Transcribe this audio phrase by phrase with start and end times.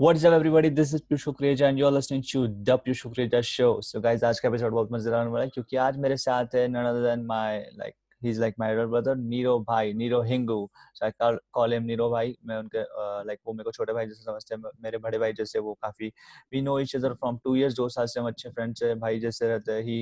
[0.00, 0.70] What's up, everybody?
[0.70, 3.80] This is Piyush Kukreja and you're listening to The Piyush Kukreja Show.
[3.82, 6.66] So, guys, आज का episode बहुत मज़ेदार होने वाला है क्योंकि आज मेरे साथ है
[6.68, 10.56] none other than my like he's like my elder brother Niro भाई Niro Hingu.
[10.94, 12.34] So I call call him Niro भाई.
[12.46, 15.32] मैं उनके uh, like वो मेरे को छोटे भाई जैसे समझते हैं मेरे बड़े भाई
[15.40, 16.10] जैसे वो काफ़ी
[16.54, 19.20] we know each other from two years दो साल से हम अच्छे फ्रेंड्स हैं भाई
[19.26, 19.98] जैसे रहते हैं he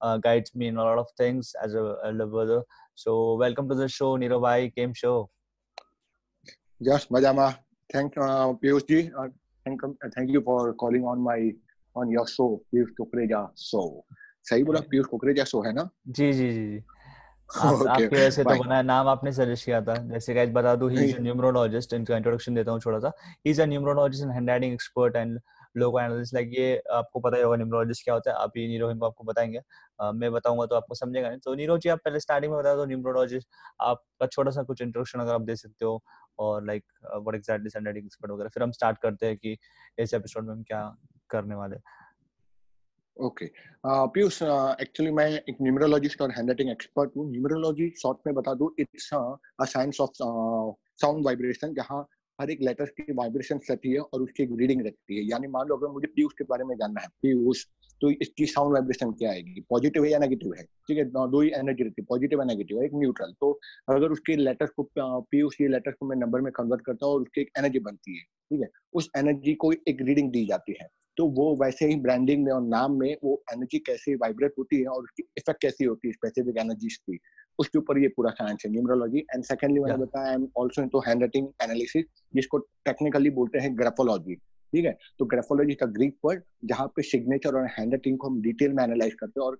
[0.00, 2.60] uh, guides me in a lot of things as a elder brother.
[2.96, 5.16] So welcome to the show Niro भाई game show.
[6.80, 7.48] Yes, Madama.
[7.90, 9.10] Thank uh, Piyush ji.
[9.18, 9.28] Uh,
[9.66, 11.52] thank, uh, thank you for calling on my
[11.96, 14.04] on your show, Piyush Kukreja show.
[14.48, 16.78] सही बोला Piyush Kukreja show है ना जी जी जी जी।
[17.60, 20.90] आप, Okay, आपके वैसे तो बना नाम आपने सजेस्ट किया था। जैसे गाइस बता दूँ
[20.90, 23.12] ही इज़ अ न्यूमरोलॉजिस्ट इनका इंट्रोडक्शन देता हूँ थोड़ा सा।
[23.46, 25.38] He is a numerologist and handwriting expert and
[25.78, 28.94] logo analyst like ये आपको पता ही होगा न्यूमरोलॉजिस्ट क्या होता है आप ही नीरो
[28.94, 29.58] को आपको बताएँगे।
[30.00, 32.74] अ, मैं बताऊँगा तो आपको समझेगा नहीं। तो नीरो जी आप पहले स्टार्टिंग में बता
[32.74, 33.48] दो न्यूमरोलॉजिस्ट
[33.80, 36.02] आपका छोटा सा कुछ इंट्रोडक्शन अगर आप दे सकते हो
[36.38, 39.56] और like what exactly handwriting expert वगैरह। फिर हम स्टार्ट करते हैं कि
[39.98, 40.82] इस एपिसोड में हम क्या
[41.30, 41.82] करने वाले हैं।
[43.16, 43.46] ओके
[43.84, 49.10] पीयूष एक्चुअली मैं एक न्यूमरोलॉजिस्ट और हैंडराइटिंग एक्सपर्ट हूँ। न्यूमरोलॉजी शॉर्ट में बता दूँ it's
[49.14, 50.10] a science of
[51.00, 52.06] sound vibration जहाँ
[52.38, 55.66] हर एक लेटर की वाइब्रेशन रहती है और उसकी एक रीडिंग रहती है। यानी मान
[55.68, 57.64] लो अगर मुझे पीयूष के बारे में जानना है पीयूष
[58.00, 59.60] तो इसकी साउंड वाइब्रेशन क्या आएगी?
[59.70, 60.64] पॉजिटिव है या नेगेटिव है?
[60.64, 63.50] ठीक है, दो ही एनर्जी रहती है पॉजिटिव एंड नेगेटिव है, एक न्यूट्रल तो
[63.88, 67.22] अगर उसके लेटर्स को पीयूष ये लेटर्स को मैं नंबर में कन्वर्ट करता हूँ और
[67.22, 70.88] उसकी एक एनर्जी बनती है, ठीक है, उस एनर्जी को एक रीडिंग दी जाती है
[71.16, 74.86] तो वो वैसे ही ब्रांडिंग में और नाम में वो एनर्जी कैसे वाइब्रेट होती है
[74.86, 77.18] और उसकी इफ़ेक्ट कैसी होती है स्पेसिफिक एनर्जीज की।
[77.58, 80.98] उसके ऊपर ये पूरा साइंस है न्यूमरोलॉजी एंड सेकेंडली मैंने बताया I am also into
[81.06, 84.96] handwriting analysis जिसको टेक्निकली बोलते हैं ग्राफोलॉजी ठीक है?
[85.18, 89.14] तो ग्राफोलॉजी का ग्रीक वर्ड जहाँ पे सिग्नेचर और हैंडराइटिंग को हम डिटेल में एनालाइज
[89.14, 89.58] करते हैं और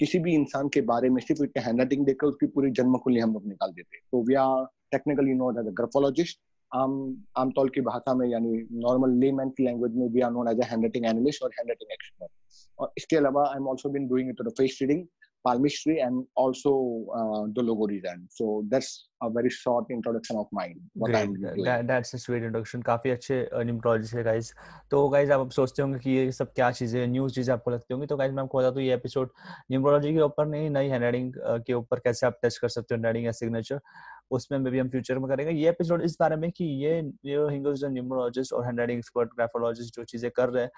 [0.00, 3.32] किसी भी इंसान के बारे में सिर्फ़ उसके हैंडराइटिंग देखकर उसकी पूरी जन्म कुंडली हम
[3.32, 6.40] लोग निकाल देते हैं। तो we are technically known as a graphologist
[6.72, 6.92] आम
[7.36, 10.66] आमतौर की भाषा में यानी नॉर्मल लेमैन की लैंग्वेज में we are known as a
[10.70, 12.30] handwriting analyst और हैंडराइटिंग एक्सपर्ट
[12.78, 15.06] और इसके अलावा I am also been doing it the face reading
[15.44, 16.70] palmistry and also
[17.18, 18.88] uh, the logo design so that's
[19.26, 21.22] a very short introduction of mine what Great.
[21.22, 21.64] i'm doing.
[21.86, 24.52] That's a sweet introduction काफ़ी अच्छे numerologist है guys
[24.90, 27.94] तो guys आप अब सोचते होंगे कि ये सब क्या चीज़ें न्यूज़ चीज़ें आपको लगती
[27.94, 29.30] होंगी। तो गाइस मैं आपको बता दूँ ये एपिसोड
[29.70, 31.32] न्यूमरोलॉजी के ऊपर नहीं नई हैंडराइटिंग
[31.66, 33.80] के ऊपर कैसे आप टेस्ट कर सकते हो हैंडराइटिंग या सिग्नेचर
[34.30, 38.52] उसमें मे भी हम फ्यूचर में करेंगे। ये एपिसोड इस बारे में कि ये न्यूमरोलॉजिस्ट
[38.52, 40.70] और हैंडराइटिंग एक्सपर्ट ग्राफोलॉजिस्ट जो चीज़ें कर रहे हैं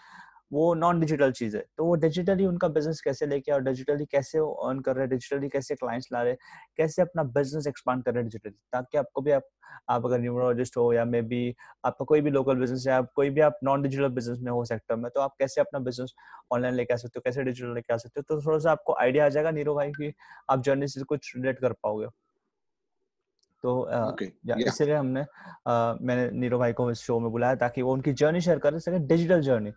[0.53, 4.41] वो नॉन डिजिटल चीज़ है। तो वो डिजिटली उनका बिज़नेस कैसे लेके और डिजिटली कैसे
[4.41, 6.39] वो अर्न कर रहे हैं डिजिटली कैसे क्लाइंट्स ला रहे हैं
[6.77, 9.43] कैसे अपना बिज़नेस एक्सपांड कर रहे हैं डिजिटली ताकि आपको भी आप
[9.91, 11.55] आप अगर न्यूमरोलॉजिस्ट हो या मे बी
[11.85, 14.65] आपका कोई भी लोकल बिज़नेस है आप कोई भी आप नॉन डिजिटल बिज़नेस में हो
[14.65, 16.15] सेक्टर में तो आप कैसे अपना बिज़नेस
[16.53, 18.97] ऑनलाइन लेके आ सकते हो कैसे डिजिटल लेके आ सकते हो तो थोड़ा सा आपको
[19.01, 20.13] आइडिया आ जाएगा नीरो भाई की
[20.51, 22.07] आप जर्नी से कुछ रिलेट कर पाओगे।
[23.65, 24.59] तो okay yeah.
[24.69, 25.21] इसीलिए हमने
[25.67, 28.79] अ, मैंने नीरो भाई को इस शो में बुलाया ताकि वो उनकी जर्नी शेयर कर
[28.79, 29.73] सके डिजिटल जर्नी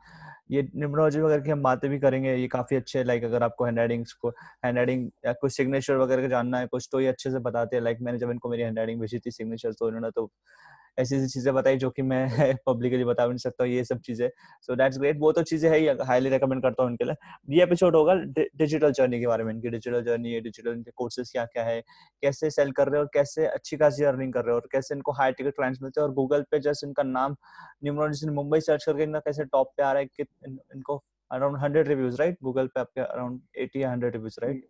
[0.50, 4.06] ये न्यूमरोलॉजी वगैरह की हम बातें भी करेंगे, ये काफ़ी अच्छे लाइक अगर आपको हैंडराइटिंग
[4.22, 4.30] को
[4.66, 7.84] हैंडराइटिंग या कुछ सिग्नेचर वगैरह का जानना है, कुछ तो ये अच्छे से बताते हैं।
[7.84, 10.30] लाइक मैंने जब इनको मेरी हैंड हैंडराइटिंग भेजी थी सिग्नेचर तो इन्होंने तो
[10.98, 14.00] ऐसी ऐसी चीज़ें बताई जो कि मैं पब्लिकली बता भी नहीं सकता हूँ, ये सब
[14.02, 14.28] चीज़ें।
[14.62, 17.16] सो दैट्स ग्रेट वो तो चीज़ें है हाईली रिकमेंड करता हूँ उनके लिए।
[17.50, 18.14] ये एपिसोड होगा
[18.58, 21.82] डिजिटल जर्नी के बारे में, इनकी डिजिटल जर्नी है डिजिटल इनके कोर्सेज क्या क्या है,
[22.24, 24.96] कैसे सेल कर रहे हो और कैसे अच्छी खासी अर्निंग कर रहे हो और कैसे
[24.96, 27.36] इनको हाई टिकट क्लाइंट्स मिलते हैं और गूगल पे जस्ट इनका नाम
[27.84, 30.24] न्यूमरोलॉजिस्ट मुंबई सर्च करके इनका कैसे टॉप पे आ रहा है कि
[30.76, 31.04] इनको
[31.36, 34.68] around hundred reviews right Google पे आपके अराउंड एटी या हंड्रेड रिव्यूज़ राइट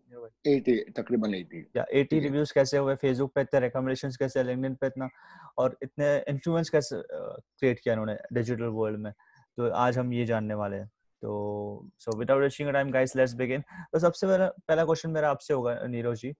[0.48, 4.76] 80 तकरीबन 80 या 80 ठीक रिव्यूज़ कैसे हुए फेसबुक पे इतने रिकमेंडेशंस कैसे लिंक्डइन
[4.76, 5.10] पे इतना
[5.58, 9.12] और इतने इन्फ्लुएंस कैसे क्रिएट किया इन्होंने डिजिटल वर्ल्ड में।
[9.58, 10.88] तो आज हम ये जानने वाले हैं।
[11.22, 13.62] तो so without wasting time guys let's begin
[13.94, 16.32] तो सबसे पहला पहला क्वेश्चन मेरा आपसे होगा नीरज जी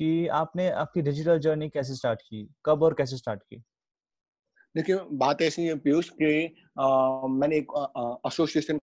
[0.00, 2.48] कि आपने आपकी डिजिटल जर्नी कैसे स्टार्ट की?
[2.64, 3.62] कब और कैसे स्टार्ट की?
[4.74, 6.28] देखिए बात ऐसी है पीयूष कि
[7.40, 8.78] मैंने एक एसोसिएशन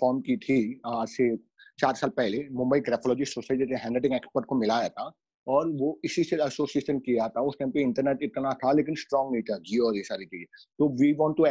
[0.00, 1.36] फॉर्म की थी आज से
[1.80, 5.10] चार साल पहले, Mumbai graphology society handwriting expert को मिलाया था
[5.46, 9.32] और वो इसी से एसोसिएशन किया था। उस टाइम पे इंटरनेट इतना था, लेकिन स्ट्रांग
[9.32, 10.46] नहीं था, जियो और ये सारी चीज़ें।
[10.78, 11.44] तो we want to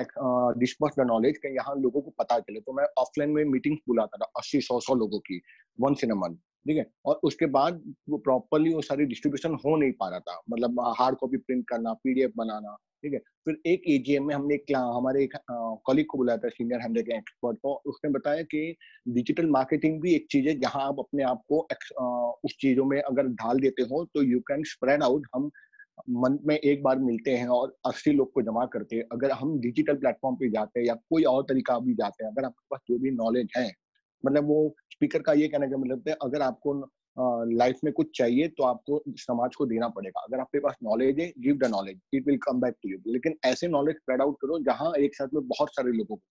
[0.60, 4.18] disperse the knowledge कि यहाँ लोगों को पता चले। तो मैं ऑफलाइन में मीटिंग बुलाता
[4.18, 5.42] था, अस्सी, सौ सौ लोगों की
[5.80, 6.86] वंस इन अ मंथ ठीक है?
[7.06, 11.18] और उसके बाद वो प्रॉपरली वो सारी डिस्ट्रीब्यूशन हो नहीं पा रहा था। मतलब हार्ड
[11.18, 12.76] कॉपी प्रिंट करना पीडीएफ बनाना
[13.06, 13.20] ठीक है?
[13.46, 15.34] फिर एक एजीएम में हमने एक हमारे एक
[15.86, 18.76] कॉलीग को बुलाया था सीनियर हैंडल के एक्सपर्ट को, उसने बताया कि
[19.08, 21.60] डिजिटल मार्केटिंग भी एक चीज़ है, जहाँ आप अपने आप को
[22.46, 25.50] उस चीज़ों में अगर ढाल देते हो तो यू कैन स्प्रेड आउट हम
[26.18, 29.60] मंथ में एक बार मिलते हैं और अस्सी लोग को जमा करते हैं। अगर हम
[29.62, 32.80] डिजिटल प्लेटफॉर्म पे जाते हैं या कोई और तरीका भी जाते हैं, अगर आपके पास
[32.90, 33.72] जो भी नॉलेज है
[34.24, 36.74] मतलब वो स्पीकर का ये कहने का मतलब है, अगर आपको
[37.18, 41.32] लाइफ में कुछ चाहिए तो आपको समाज को देना पड़ेगा। अगर आपके पास नॉलेज है
[41.40, 44.60] give the knowledge it will come back to you लेकिन ऐसे नॉलेज स्प्रेड आउट करो
[44.64, 46.22] जहाँ एक साथ में बहुत सारे लोगों को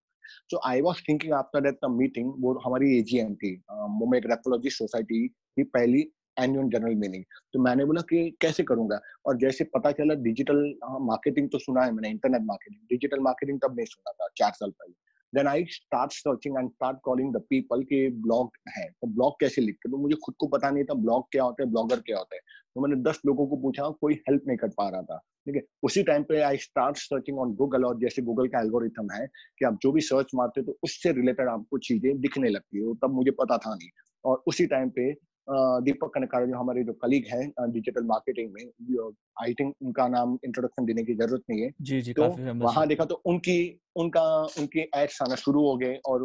[0.51, 5.63] so I was thinking after that meeting वो हमारी एजीएम थी मुंबई ग्रेफोलॉजी सोसाइटी की
[5.65, 6.07] पहली
[6.41, 9.01] एनुअल जनरल मीटिंग तो मैंने बोला कि कैसे करूँगा?
[9.27, 10.63] और जैसे पता चला डिजिटल
[11.03, 14.71] मार्केटिंग तो सुना है मैंने इंटरनेट मार्केटिंग डिजिटल मार्केटिंग तब नहीं सुना था, चार साल
[14.71, 14.95] पहले।
[15.35, 19.63] Then I start searching and start calling the people के ब्लॉग है। तो ब्लॉग कैसे
[19.63, 22.35] लिखते तो मुझे खुद को पता नहीं था ब्लॉग क्या होता है ब्लॉगर क्या होता
[22.35, 22.41] है।
[22.75, 25.17] तो मैंने दस लोगों को पूछा, कोई हेल्प नहीं कर पा रहा था।
[25.47, 25.63] ठीक है?
[25.83, 29.27] उसी टाइम पे I start searching on Google और जैसे गूगल का एल्गोरिथम है
[29.59, 32.95] कि आप जो भी सर्च मारते हो तो उससे रिलेटेड आपको चीज़ें दिखने लगती है।
[32.95, 33.89] तब मुझे पता था नहीं।
[34.25, 35.13] और उसी टाइम पे
[35.49, 39.11] दीपक कनकार जो हमारे जो कलीग है डिजिटल मार्केटिंग में
[39.43, 42.29] आई थिंक उनका नाम इंट्रोडक्शन देने की ज़रूरत नहीं है। जी जी तो
[42.65, 43.59] वहाँ देखा तो उनकी
[43.97, 44.25] उनका
[44.61, 46.25] उनके एड्स आना शुरू हो गए और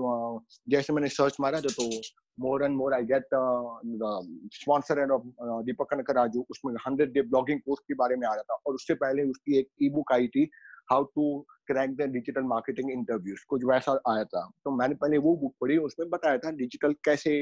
[0.69, 1.83] जैसे मैंने सर्च मारा तो, तो
[2.39, 3.25] more and more I get
[4.53, 5.23] sponsor and of
[5.65, 8.93] Deepak Kanakraju उसमें हंड्रेड डे ब्लॉगिंग कोर्स के बारे में आ रहा था और उससे
[8.95, 10.49] पहले उसकी एक ई बुक आई थी
[10.91, 11.23] how to
[11.67, 15.77] crack the digital marketing interviews कुछ वैसा आया था। तो मैंने पहले वो बुक पढ़ी
[15.77, 17.33] उसमें बताया था डिजिटल कैसे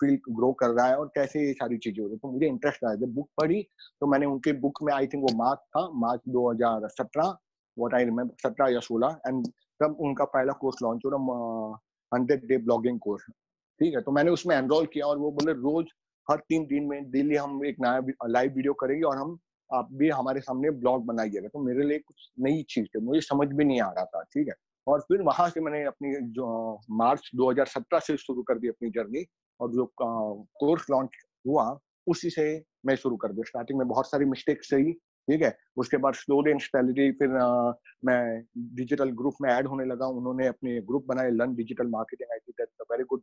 [0.00, 2.46] फ़ील्ड ग्रो कर रहा है और कैसे ये सारी चीज़ें हो रही है। तो मुझे
[2.46, 3.62] इंटरेस्ट आया जब बुक पढ़ी
[4.00, 7.36] तो मैंने उनके बुक में आई थिंक वो मार्च था मार्च 2017
[7.78, 9.46] व्हाट आई रिमेम्बर सत्रह या सोलह एंड
[9.80, 11.78] तब उनका पहला कोर्स लॉन्च हो रहा
[12.12, 13.24] हंड्रेड डे ब्लॉगिंग कोर्स
[13.80, 14.00] ठीक है?
[14.00, 15.86] तो मैंने उसमें एनरोल किया और वो बोले, रोज,
[16.30, 19.38] हर तीन दिन में डेली हम एक नया लाइव वीडियो करेंगे और हम,
[19.74, 23.48] आप भी हमारे सामने ब्लॉग बनाइएगा। तो मेरे लिए कुछ नई चीज़ थी, मुझे समझ
[23.48, 24.54] भी नहीं आ रहा था, ठीक है?
[24.86, 29.24] और फिर वहाँ से मैंने अपनी जो, मार्च 2017 से शुरू कर दी अपनी जर्नी
[29.60, 31.10] और जो कोर्स लॉन्च
[31.46, 34.92] हुआ उसी से मैं शुरू कर दिया। स्टार्टिंग में बहुत सारी मिस्टेक्स सही
[35.28, 35.56] ठीक है?
[35.76, 37.72] उसके बाद स्लोली एंड स्टेलिटी फिर आ,
[38.04, 42.32] मैं डिजिटल ग्रुप में ऐड होने लगा। उन्होंने अपने ग्रुप बनाए learn digital marketing.
[42.32, 43.22] I that's very good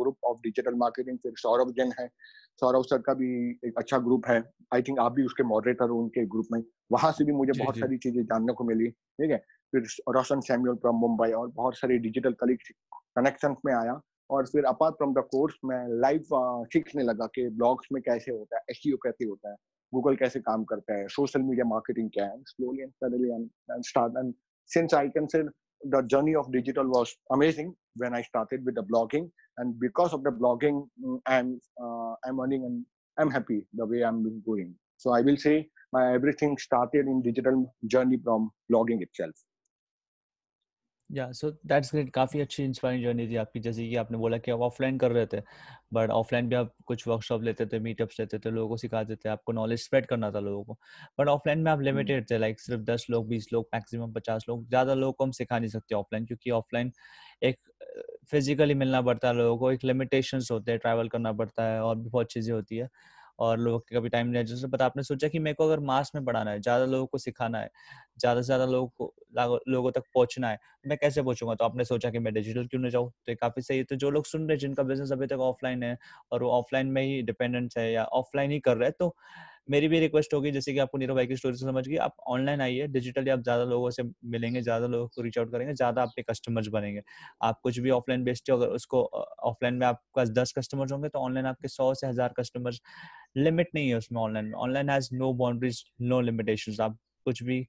[0.00, 2.08] group of digital marketing फिर सौरभ जैन है।
[2.60, 3.28] सौरभ सर का भी
[3.66, 4.42] एक अच्छा ग्रुप है।
[4.74, 6.62] आई थिंक आप भी उसके मॉडरेटर हो उनके ग्रुप में।
[6.92, 9.38] वहाँ से भी मुझे जी, बहुत सारी चीज़ें जानने को मिली ठीक है?
[9.72, 12.58] फिर रोशन सैम्यूल फ्रॉम मुंबई और बहुत सारी डिजिटल कलीग
[12.94, 14.00] कनेक्शन में आया।
[14.30, 16.22] और फिर अपार्ट फ्रॉम द कोर्स मैं लाइव
[16.72, 19.56] सीखने लगा कि ब्लॉग्स में कैसे होता है एस कैसे होता है
[19.92, 24.18] गूगल कैसे काम करता है सोशल मीडिया मार्केटिंग क्या है slowly and suddenly and start
[24.18, 24.32] and
[24.70, 25.42] since I can say
[25.82, 27.72] the journey of digital was amazing
[28.02, 29.28] when I started with the blogging
[29.60, 30.82] and because of the blogging
[31.28, 32.84] I am earning and
[33.16, 35.58] I am happy the way I am going so I will say
[35.94, 39.44] my every started in digital journey from blogging itself
[41.14, 44.50] या so that's great काफ़ी अच्छी inspiring journey थी आपकी। जैसे कि आपने बोला कि
[44.50, 45.40] आप ऑफलाइन कर रहे थे
[45.92, 49.28] बट ऑफलाइन भी आप कुछ वर्कशॉप लेते थे मीटअप्स लेते थे लोगों को सिखाते थे
[49.28, 50.78] आपको नॉलेज स्प्रेड करना था लोगों को।
[51.18, 54.66] बट ऑफलाइन में आप लिमिटेड थे लाइक सिर्फ़ दस लोग बीस लोग मैक्सिमम पचास लोग
[54.68, 56.92] ज़्यादा लोगों को हम सिखा नहीं सकते ऑफलाइन क्योंकि ऑफलाइन
[57.42, 57.58] एक
[58.30, 61.96] फिजिकली मिलना पड़ता है लोगों को एक लिमिटेशंस होते हैं ट्रैवल करना पड़ता है और
[61.96, 62.88] भी बहुत चीज़ें होती है।
[63.38, 66.12] और लोगों के कभी टाइम नहीं जैसे पता आपने सोचा कि मेरे को अगर मास
[66.14, 67.70] में पढ़ाना है, ज़्यादा लोगों को सिखाना है,
[68.20, 69.14] ज़्यादा से ज़्यादा लोगों को,
[69.68, 71.54] लोगों तक पहुँचना है मैं कैसे पहुंचूँगा?
[71.54, 73.10] तो आपने सोचा कि मैं डिजिटल क्यों नहीं जाऊँ?
[73.10, 75.38] तो ये काफ़ी सही है। तो जो लोग सुन रहे हैं, जिनका बिज़नेस अभी तक
[75.42, 75.96] ऑफलाइन है
[76.32, 79.14] और वो ऑफलाइन में ही डिपेंडेंट है या ऑफलाइन ही कर रहे हैं तो
[79.68, 82.16] मेरी भी रिक्वेस्ट होगी, जैसे कि आपको नीरव भाई की स्टोरी से समझ गई, आप
[82.28, 86.02] ऑनलाइन आइए डिजिटली आप ज़्यादा लोगों से मिलेंगे, ज़्यादा लोगों को रीच आउट करेंगे, ज़्यादा
[86.02, 87.02] आपके कस्टमर्स बनेंगे।
[87.42, 89.02] आप कुछ भी ऑफलाइन बेचते हो, अगर उसको
[89.44, 92.80] ऑफलाइन में आपके पास दस कस्टमर्स होंगे तो ऑनलाइन आपके सौ से हज़ार कस्टमर्स
[93.36, 97.62] लिमिट नहीं है उसमें ऑनलाइन में। Online has no boundaries no limitation आप कुछ भी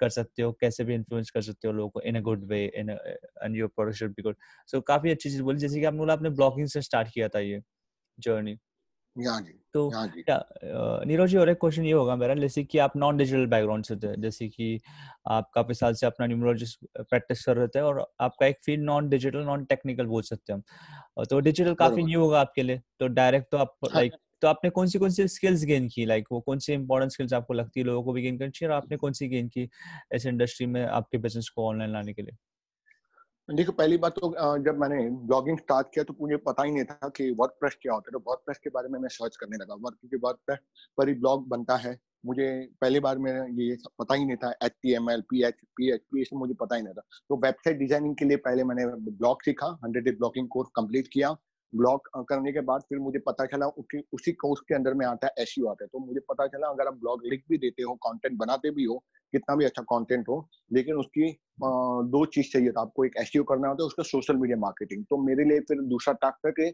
[0.00, 2.64] कर सकते हो, कैसे भी इन्फ्लुएंस कर सकते हो लोगों को in a good way
[2.76, 4.36] in and your product should be good
[4.68, 7.40] so काफ़ी अच्छी चीज़ बोली, जैसे कि आपने बोला, आपने ब्लॉगिंग से स्टार्ट किया था
[7.40, 7.60] ये
[8.18, 8.56] जर्नी
[9.74, 9.82] तो
[11.06, 13.96] नीरज जी और एक क्वेश्चन ये होगा मेरा जैसे कि आप नॉन डिजिटल बैकग्राउंड से
[13.96, 14.78] थे जैसे कि
[15.28, 19.08] आप काफ़ी साल से अपना न्यूमरोलॉजिस्ट प्रैक्टिस कर रहे थे और आपका एक field non
[19.08, 20.62] digital non technical बोल सकते हैं
[21.16, 24.48] हम। तो डिजिटल काफ़ी न्यू होगा आपके लिए तो डायरेक्ट तो आप लाइक हाँ। तो
[24.48, 27.54] आपने कौन सी कौन सी स्किल्स गेन की लाइक वो कौन सी इंपॉर्टेंट स्किल्स आपको
[27.54, 29.68] लगती है लोगों को भी गेन करनी चाहिए और आपने कौन सी गेन की
[30.14, 32.36] इस इंडस्ट्री में आपके बिज़नेस को ऑनलाइन लाने के लिए?
[33.52, 34.28] देखो, पहली बात तो
[34.64, 37.92] जब मैंने ब्लॉगिंग स्टार्ट किया तो मुझे पता ही नहीं था कि वर्ड प्रेस क्या
[37.92, 40.36] होता है। तो वर्ड प्रेस के बारे में मैं सर्च करने लगा। वर्ड क्योंकि वर्ड
[40.46, 40.58] प्रेस
[40.98, 42.48] पर ही ब्लॉग बनता है। मुझे
[42.80, 45.90] पहली बार में ये पता ही नहीं था H T M L P H P
[45.92, 49.42] H P मुझे पता ही नहीं था। तो वेबसाइट डिज़ाइनिंग के लिए पहले मैंने ब्लॉग
[49.42, 51.30] सीखा hundred day blogging course complete किया।
[51.72, 55.42] ब्लॉग करने के बाद फिर मुझे पता चला उसी कोर्स के अंदर में आता है
[55.42, 58.38] एस आता। है तो मुझे पता चला अगर आप ब्लॉग लिख भी देते हो कंटेंट
[58.38, 59.02] बनाते भी हो
[59.32, 61.30] कितना भी अच्छा कंटेंट हो लेकिन उसकी
[62.12, 65.16] दो चीज़ चाहिए था आपको एक एस करना होता है उसका सोशल मीडिया मार्केटिंग। तो
[65.24, 66.72] मेरे लिए फिर दूसरा टास्क था कि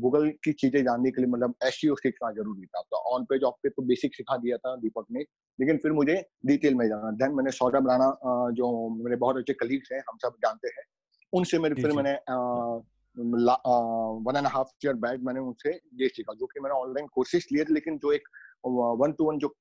[0.00, 3.54] गूगल की चीज़ें जानने के लिए मतलब एस सीखना ज़रूरी था। तो ऑन पेज ऑफ़
[3.62, 5.20] पे तो बेसिक सिखा दिया था दीपक ने
[5.58, 6.14] लेकिन फिर मुझे
[6.46, 8.10] डिटेल में जाना। देन मैंने सौरभ राणा
[8.52, 10.84] जो मेरे बहुत अच्छे कलीग्स हैं हम सब जानते हैं
[11.32, 12.16] उनसे मेरे फिर मैंने
[13.18, 17.64] one and half year back मैंने उनसे ये सीखा जो कि मैंने ऑनलाइन कोर्सेज लिए
[17.64, 18.28] थे लेकिन जो एक
[18.66, 19.54] वन टू वन जो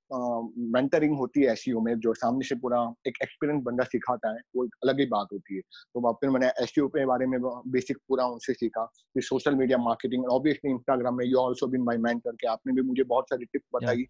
[0.57, 4.65] मेंटरिंग होती है एसईओ में जो सामने से पूरा एक एक्सपीरियंस बंदा सिखाता है वो
[4.65, 8.25] एक अलग ही बात होती है। तो फिर मैंने एसईओ के बारे में बेसिक पूरा
[8.25, 12.47] उनसे सीखा फिर social media marketing obviously Instagram में you also been my mentor के
[12.47, 14.05] आपने भी मुझे बहुत सारी टिप्स बताई।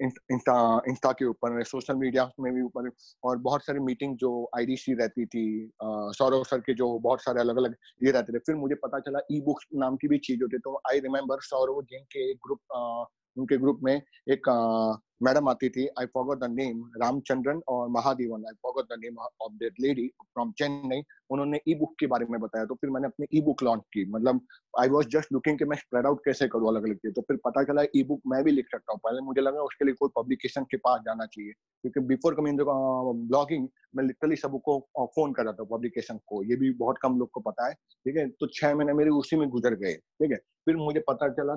[0.00, 0.54] इंस्टा
[0.88, 2.90] इंस्टा के ऊपर, सोशल मीडिया में भी ऊपर
[3.24, 5.44] और बहुत सारी मीटिंग जो आईडीसी रहती थी
[5.82, 9.18] सौरव सर के जो बहुत सारे अलग अलग ये रहते थे। फिर मुझे पता चला
[9.32, 13.56] ई बुक्स नाम की भी चीज़ होती तो आई रिमेम्बर सौरव जैन के ग्रुप उनके
[13.56, 14.48] ग्रुप में एक
[15.22, 19.52] मैडम आती थी I forgot the name Ramachandran और Mahadevan I forgot the name of
[19.60, 23.26] that lady from Chennai उन्होंने ई बुक के बारे में बताया तो फिर मैंने अपनी
[23.38, 24.40] ई बुक लॉन्च की मतलब
[24.74, 27.62] आई वॉज़ जस्ट लुकिंग कि मैं स्प्रेड आउट कैसे करूँ अलग अलग तो फिर पता
[27.64, 30.64] चला ई बुक मैं भी लिख सकता हूँ, पहले मुझे लगा उसके लिए कोई पब्लिकेशन
[30.70, 31.52] के पास जाना चाहिए,
[31.84, 36.70] क्योंकि बिफोर कमिंग ब्लॉगिंग मैं लिटरली सबको फ़ोन कर रहा था पब्लिकेशन को, ये भी
[36.74, 39.74] बहुत कम लोग को पता है, ठीक है तो छह महीने मेरे उसी में गुजर
[39.74, 40.36] गए, ठीक है,
[40.66, 41.56] फिर मुझे पता चला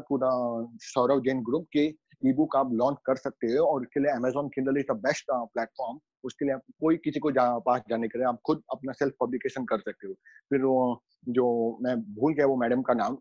[0.84, 1.88] सौरभ जैन ग्रुप के
[2.26, 5.26] ई बुक आप लॉन्च कर सकते हो और उसके लिए Amazon Kindle is the best
[5.32, 8.94] platform उसके लिए आप कोई किसी को जा, पास जाने के लिए आप खुद अपना
[8.94, 10.14] सेल्फ पब्लिकेशन कर सकते हो।
[10.50, 11.46] फिर वो जो
[11.84, 13.18] मैं भूल गया वो मैडम का नाम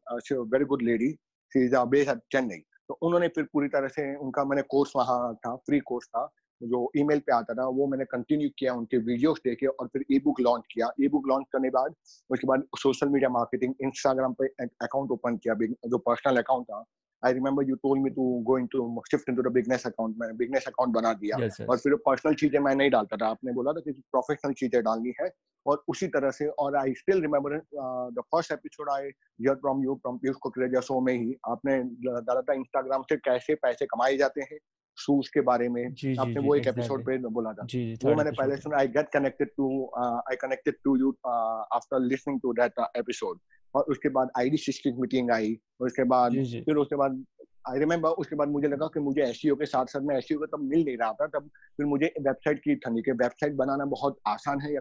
[0.52, 1.10] very good lady
[1.52, 2.58] she is base at Chennai
[2.88, 6.24] तो उन्होंने फिर पूरी तरह से उनका मैंने कोर्स वहाँ था फ्री कोर्स था।
[6.60, 10.18] जो ईमेल पे आता था वो मैंने कंटिन्यू किया उनके वीडियोस देखे और फिर ई
[10.24, 11.94] बुक लॉन्च किया। ई बुक लॉन्च करने बाद
[12.30, 15.54] उसके बाद सोशल मीडिया मार्केटिंग इंस्टाग्राम पे अकाउंट ओपन किया
[15.88, 16.84] जो पर्सनल अकाउंट था।
[17.22, 20.64] I remember you told me to go into shift into the business account मैंने बिज़नेस
[20.68, 21.68] अकाउंट बना दिया। Yes, yes.
[21.70, 25.12] और फिर पर्सनल चीज़ें मैं नहीं डालता था। आपने बोला था कि प्रोफेशनल चीज़ें डालनी
[25.20, 25.30] है
[25.66, 29.94] और उसी तरह से और I still remember the first episode I hear from you
[30.02, 34.40] from Piyush Kukreja show में ही। आपने डाला था इंस्टाग्राम से कैसे पैसे कमाए जाते
[34.50, 34.58] हैं
[34.98, 38.08] शूज़ के बारे में जी, आपने जी, वो एक एपिसोड पे बोला था। जी, जी,
[38.08, 42.52] वो मैंने पहले सुना I get connected to I connected to you after listening to
[42.52, 43.38] that episode
[43.74, 46.32] और उसके बाद आईडी सिस्टम मीटिंग आई और उसके बाद
[46.66, 47.24] फिर उसके बाद
[47.68, 50.28] आई रिमेम्बर उसके बाद मुझे लगा कि मुझे एस e के साथ साथ में एस
[50.32, 53.84] e तब मिल नहीं रहा था तब फिर मुझे वेबसाइट की थी कि वेबसाइट बनाना
[53.84, 54.80] बहुत आसान है या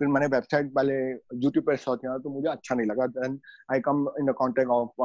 [0.00, 0.94] फिर मैंने वेबसाइट पहले
[1.44, 3.38] यूट्यूब पर सर्च किया तो मुझे अच्छा नहीं लगा। Then
[3.72, 5.02] I come in the context of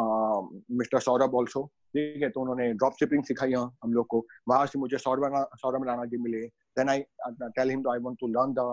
[0.80, 1.64] mister Saurabh also
[1.96, 5.88] ठीक है तो उन्होंने ड्रॉप शिपिंग सिखाई हम लोग को। वहाँ से मुझे सौरभ सौरभ
[5.88, 6.42] राणा जी मिले।
[6.78, 7.04] Then I
[7.42, 8.66] tell him to I want to learn the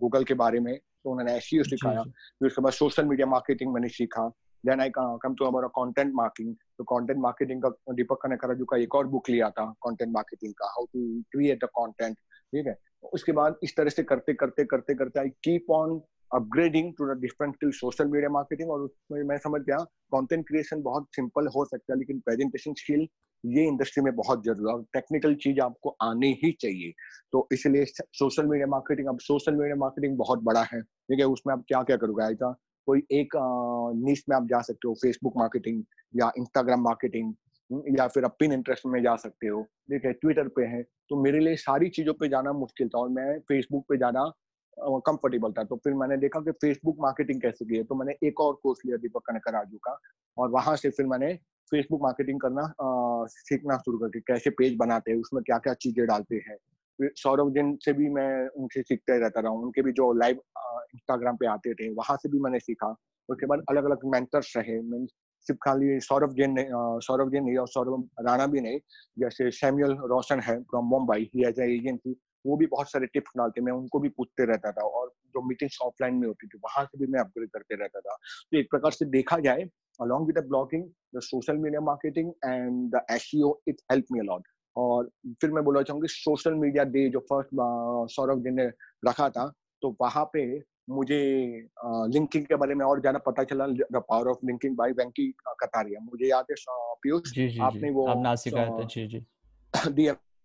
[0.00, 3.88] Google के बारे में। तो उन्होंने एस सिखाया। फिर उसके बाद सोशल मीडिया मार्केटिंग मैंने
[3.88, 4.28] सीखा।
[4.64, 8.94] Then I come to about content marking तो कंटेंट मार्केटिंग का दीपक कनेकराजू का एक
[8.94, 11.00] और बुक लिया था कंटेंट मार्केटिंग का how to
[11.32, 12.74] create the content ठीक है?
[13.02, 16.00] उसके बाद इस तरह से करते करते करते करते I keep on
[16.30, 19.78] upgrading to the different skill social media marketing और उसमें मैं समझ गया
[20.12, 23.06] कंटेंट क्रिएशन बहुत सिंपल हो सकता है, लेकिन प्रेजेंटेशन स्किल
[23.44, 26.92] ये इंडस्ट्री में बहुत ज़रूरी है टेक्निकल चीज़ आपको आनी ही चाहिए।
[27.32, 31.52] तो इसलिए सोशल मीडिया मार्केटिंग अब सोशल मीडिया मार्केटिंग बहुत बड़ा है। ठीक है उसमें
[31.54, 32.24] आप क्या क्या करोगे?
[32.24, 32.52] ऐसा
[32.88, 33.32] कोई एक
[34.06, 35.82] नीच में आप जा सकते हो फेसबुक मार्केटिंग
[36.14, 37.32] या इंस्टाग्राम मार्केटिंग
[37.70, 41.22] या फिर आप पिन इंटरेस्ट में जा सकते हो। ठीक है ट्विटर पे है तो
[41.22, 44.24] मेरे लिए सारी चीज़ों पे जाना मुश्किल था और मैं फेसबुक पे जाना
[44.78, 48.40] कंफर्टेबल था। तो फिर मैंने देखा कि फेसबुक मार्केटिंग कैसे की है तो मैंने एक
[48.40, 49.98] और कोर्स लिया दीपक कनकर राजू का
[50.36, 51.32] और वहाँ से फिर मैंने
[51.72, 52.72] फेसबुक मार्केटिंग करना
[53.28, 56.56] सीखना शुरू करके कैसे पेज बनाते हैं, उसमें क्या क्या चीज़ें डालते हैं।
[56.98, 61.46] सौरभ जिन से भी मैं उनसे सीखते रहता रहा उनके भी जो लाइव इंस्टाग्राम पे
[61.46, 62.94] आते थे, वहाँ से भी मैंने सीखा।
[63.28, 64.80] उसके बाद अलग अलग मेंटर्स रहे
[65.46, 66.66] सिर्फ़ खाली सौरभ जैन ने
[67.06, 68.78] सौरभ जैन नहीं और सौरभ राणा भी नहीं,
[69.18, 73.60] जैसे सैमुअल रोशन है from Mumbai he as agency वो भी बहुत सारे टिप्स डालते,
[73.60, 76.98] मैं उनको भी पूछते रहता था और जो मीटिंग्स ऑफलाइन में होती थी, वहाँ से
[76.98, 78.16] भी मैं अपग्रेड करते रहता था।
[78.52, 79.68] तो एक प्रकार से देखा जाए
[80.00, 84.40] along the blogging, the social media marketing and the SEO it helped me a
[84.76, 85.10] और
[85.40, 87.50] फिर मैं बोलना चाहूँगी सोशल मीडिया डे जो फ़र्स्ट
[88.14, 88.66] सौरभ जी ने
[89.08, 90.42] रखा था तो वहाँ पे
[90.88, 91.18] मुझे
[92.14, 95.30] लिंकिंग के बारे में और ज़्यादा पता चला the power of linking by Venky
[95.62, 96.00] Kataria.
[96.02, 96.56] मुझे याद है
[97.02, 98.16] पीयूष आपने वो आप
[98.68, 99.24] था। जी जी।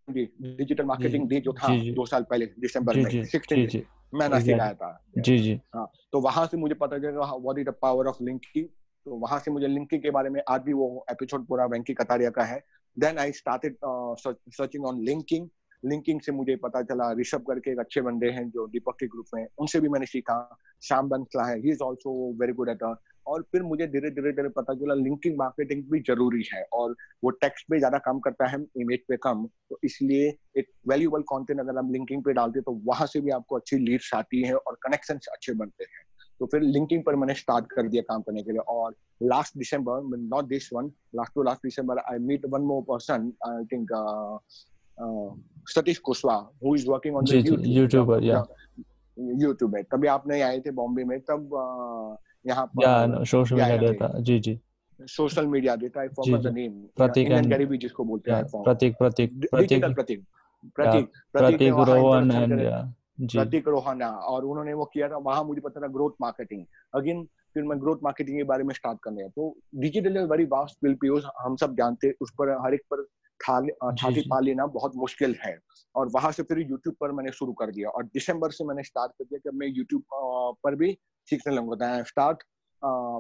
[0.08, 3.84] डिजिटल मार्केटिंग डे जो था दो साल पहले दिसंबर में सिक्सटीन
[4.14, 7.74] मैंने सिखाया था। जी जी। हाँ तो वहाँ से मुझे पता चला what is the
[7.82, 8.66] power of linking
[9.06, 12.30] तो वहाँ से मुझे लिंकिंग के बारे में आज भी वो एपिसोड पूरा वेंकी कतारिया
[12.30, 12.64] का है।
[12.98, 15.48] Then I started searching on linking
[15.84, 19.26] linking से मुझे पता चला ऋषभ करके एक अच्छे बंदे हैं जो दीपक के ग्रुप
[19.36, 20.36] में उनसे भी मैंने सीखा।
[20.84, 22.12] श्याम बंसला है he is also
[22.42, 22.84] very good at
[23.26, 27.30] और फिर मुझे धीरे धीरे धीरे पता चला लिंकिंग मार्केटिंग भी ज़रूरी है और वो
[27.42, 31.78] टेक्स्ट पे ज़्यादा काम करता है इमेज पे कम तो इसलिए एक वैल्यूबल कंटेंट अगर
[31.78, 34.78] हम लिंकिंग पे डालते हैं तो वहाँ से भी आपको अच्छी लीड्स आती है और
[34.84, 36.04] कनेक्शन अच्छे बनते हैं।
[36.40, 40.18] तो फिर लिंकिंग पर मैंने स्टार्ट कर दिया काम करने के लिए। और last December
[40.18, 43.92] not this one last to last December I meet one more person I think
[45.70, 47.26] Satish Kushwaha who is working on
[47.68, 48.44] YouTuber या
[49.18, 51.50] यूट्यूब में तभी आप नहीं आए थे बॉम्बे में तब
[52.48, 54.60] यहाँ पर सोशल मीडिया देता जी जी।
[55.00, 59.84] सोशल मीडिया देता है द नेम प्रतीक इंडियन गरीबी जिसको बोलते हैं प्रतीक प्रतीक प्रतीक।
[59.84, 60.26] प्रतीक
[60.76, 62.60] प्रतीक प्रतीक रोहन एंड
[63.22, 66.66] प्रतीक रोहन और उन्होंने वो किया था वहाँ मुझे पता था ग्रोथ मार्केटिंग
[66.96, 70.94] अगेन फिर मैं ग्रोथ मार्केटिंग के बारे में स्टार्ट करने तो डिजिटल वेरी वास्ट विल
[71.02, 73.06] पीओस हम सब जानते उस पर हर एक पर
[73.42, 75.58] छाती पा लेना बहुत मुश्किल है।
[75.96, 79.12] और वहाँ से फिर यूट्यूब पर मैंने शुरू कर दिया। और दिसंबर से मैंने स्टार्ट
[79.12, 80.04] कर दिया कि मैं यूट्यूब
[80.64, 82.44] पर भी सीखने लगूँगा। Start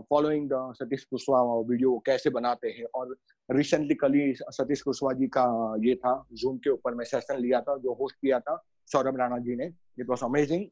[0.10, 3.16] following the Satish Kushwaha video कैसे बनाते हैं। और
[3.50, 5.44] रिसेंटली कल ही सतीश कुशवाहा जी का
[5.84, 8.56] ये था जूम के ऊपर मैं सेशन लिया था जो होस्ट किया था
[8.90, 9.66] सौरभ राणा जी ने।
[10.00, 10.66] इट वॉज़ अमेजिंग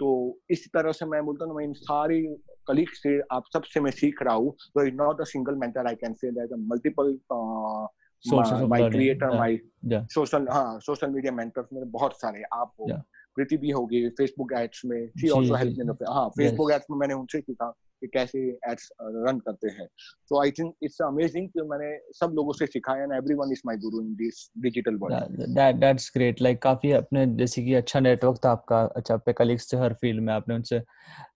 [0.00, 0.08] तो
[0.50, 2.20] इस तरह से मैं बोलता हूँ मैं इन सारी
[2.68, 5.94] कलीग से आप सबसे मैं सीख रहा हूँ। तो it not a single mentor I
[5.94, 7.12] can say that multiple
[8.66, 9.58] my creator my
[10.12, 12.86] social हाँ सोशल मीडिया मेंटर्स मेरे बहुत सारे आप हो
[13.34, 17.14] प्रीति भी होगी फेसबुक एड्स में शी आल्सो हेल्प मी हाँ फेसबुक एड्स में मैंने
[17.14, 18.38] उनसे सीखा। कि कैसे
[18.70, 19.86] एड्स रन करते हैं।
[20.30, 23.76] तो आई थिंक इट्स अमेजिंग कि मैंने सब लोगों से सिखाया and everyone is my
[23.76, 28.38] guru in this digital world that that's great like काफ़ी अपने जैसे कि अच्छा नेटवर्क
[28.44, 30.80] था आपका अच्छा आपके कलीग्स थे हर फ़ील्ड में, आपने उनसे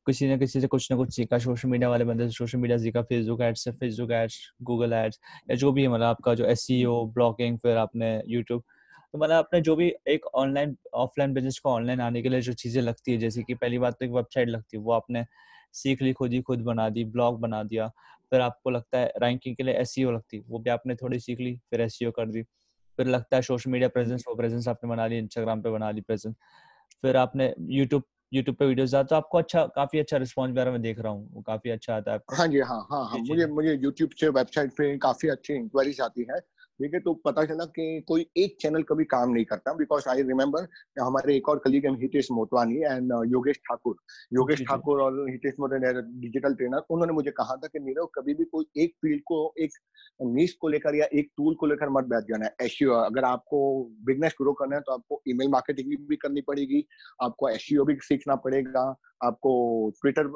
[0.06, 2.78] किसी न किसी से कुछ ना कुछ सीखा सोशल मीडिया वाले बंदे से सोशल मीडिया
[2.78, 5.18] सीखा फेसबुक एड्स से फेसबुक एड्स गूगल एड्स
[5.50, 6.66] या जो भी है मतलब आपका जो एस
[7.14, 8.62] ब्लॉगिंग फिर आपने यूट्यूब
[9.14, 12.52] तो मतलब आपने जो भी एक ऑनलाइन ऑफलाइन बिज़नेस को ऑनलाइन आने के लिए जो
[12.54, 15.24] चीज़ें लगती है, जैसे कि पहली बात तो एक वेबसाइट लगती है, वो आपने
[15.72, 17.88] सीख ली खुद ही खुद बना दी ब्लॉग बना दिया।
[18.30, 21.56] फिर आपको लगता है रैंकिंग के लिए एस लगती वो भी आपने थोड़ी सीख ली
[21.70, 22.42] फिर एस कर दी।
[22.98, 26.00] फिर लगता है सोशल मीडिया प्रेजेंस वो प्रेजेंस आपने बना ली इंस्टाग्राम पे बना ली
[26.00, 26.34] प्रेजेंस
[27.02, 30.82] फिर आपने यूट्यूब यूट्यूब पे वीडियोस डाल तो आपको अच्छा काफ़ी अच्छा रिस्पांस वगैरह मैं
[30.82, 33.74] देख रहा हूँ वो काफ़ी अच्छा आता है हाँ जी हाँ हाँ हाँ मुझे मुझे
[33.74, 36.40] यूट्यूब से वेबसाइट पे काफ़ी अच्छी इंक्वायरीज आती है।
[36.80, 40.22] ठीक है तो पता चला कि कोई एक चैनल कभी काम नहीं करता बिकॉज़ आई
[40.22, 40.66] रिमेम्बर
[41.00, 43.96] हमारे एक और कलीग हैं हितेश मोटवानी एंड योगेश ठाकुर।
[44.32, 48.44] योगेश ठाकुर और हितेश मोटवानी डिजिटल ट्रेनर उन्होंने मुझे कहा था कि नीरव कभी भी
[48.44, 49.72] कोई एक फ़ील्ड को एक
[50.20, 53.60] नीस को लेकर या एक टूल को लेकर मत बैठ जाना। है एशियो अगर आपको
[54.06, 56.84] बिज़नेस ग्रो करना है तो आपको ईमेल मार्केटिंग भी करनी पड़ेगी
[57.22, 58.84] आपको एशियो भी सीखना पड़ेगा
[59.24, 59.50] आपको
[60.00, 60.28] ट्विटर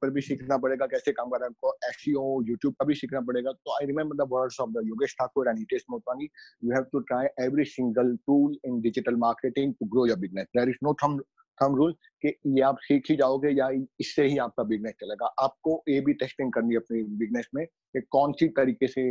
[0.00, 3.52] पर भी सीखना पड़ेगा कैसे काम करना है आपको एशियो यूट्यूब का भी सीखना पड़ेगा।
[3.52, 6.28] तो I remember the words of the Yogesh Thakur and Hitesh Motwani
[6.64, 10.68] you have to try every single tool in digital marketing to grow your business there
[10.68, 11.18] is no thumb
[11.58, 13.68] thumb rule कि ये आप सीख ही जाओगे या
[14.00, 18.00] इससे ही आपका business चलेगा। आपको ये भी टेस्टिंग करनी है अपने बिज़नेस में कि
[18.10, 19.04] कौन सी तरीके से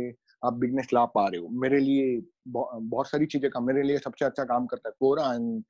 [0.44, 4.24] आप बिज़नेस ला पा रहे हो। मेरे लिए बहुत सारी चीज़ें का, मेरे लिए सबसे
[4.24, 5.62] अच्छा काम करता है कोरा एंड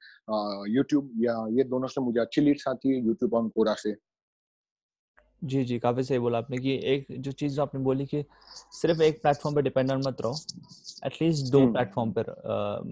[0.76, 3.94] यूट्यूब या ये दोनों से मुझे अच्छी लीड्स आती है यूट्यूब और कोरा से।
[5.42, 8.24] जी जी काफ़ी सही बोला आपने कि एक जो चीज़ आपने बोली कि
[8.72, 10.42] सिर्फ़ एक प्लेटफॉर्म पे डिपेंडेंट मत रहो
[11.07, 12.31] एटलीस्ट दो प्लेटफॉर्म पर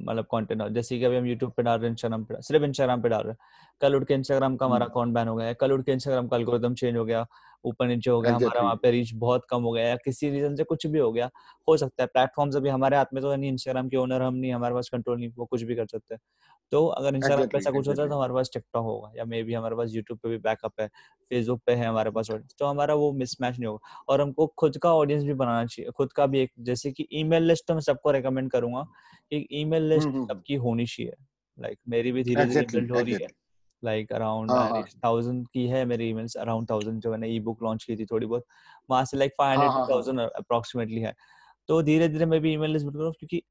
[0.05, 3.03] मतलब कंटेंट जैसे कि अभी हम यूट्यूब पे डाल रहे हैं इंस्टाग्राम पे सिर्फ़ इंस्टाग्राम
[3.03, 3.39] पे डाल रहे हैं।
[3.81, 6.37] कल उठ के इंस्टाग्राम का हमारा अकाउंट बैन हो गया कल उठ के इंस्टाग्राम का
[6.37, 7.27] एल्गोरिथम चेंज हो गया
[7.65, 10.57] ऊपर नीचे हो गया हमारा वहाँ पे रीच बहुत कम हो गया या किसी रीजन
[10.57, 11.29] से कुछ भी हो गया
[11.69, 14.53] हो सकता है। प्लेटफॉर्म्स अभी हमारे हाथ में तो नहीं इंस्टाग्राम के ओनर हम नहीं
[14.53, 16.21] हमारे पास कंट्रोल नहीं वो कुछ भी कर सकते हैं।
[16.73, 19.43] तो अगर इंस्टाग्राम पे ऐसा कुछ होता है तो हमारे पास टिकटॉक होगा या मे
[19.43, 20.87] भी हमारे पास यूट्यूब पे भी बैकअप है
[21.31, 24.93] फेसबुक पे है हमारे पास तो हमारा वो मिसमैच नहीं होगा। और हमको खुद का
[24.95, 28.11] ऑडियंस भी बनाना चाहिए खुद का भी एक जैसे कि ईमेल लिस्ट तो मैं सबको
[28.13, 28.83] रिकमेंड करूँगा
[29.33, 31.15] कि ईमेल लिस्ट सबकी होनी चाहिए
[31.59, 33.29] लाइक मेरी भी धीरे धीरे बिल्ड हो रही है।
[33.83, 34.59] लाइक अराउंड
[35.05, 38.27] थाउज़ेंड की है मेरी ईमेल्स अराउंड थाउज़ेंड जो मैंने ई बुक लॉन्च की थी थोड़ी
[38.27, 38.45] बहुत।
[38.89, 41.15] वहाँ से like five hundred thousand approximately है
[41.69, 43.43] तो धीरे धीरे मैं भी ईमेल लिस्ट करूँ क्योंकि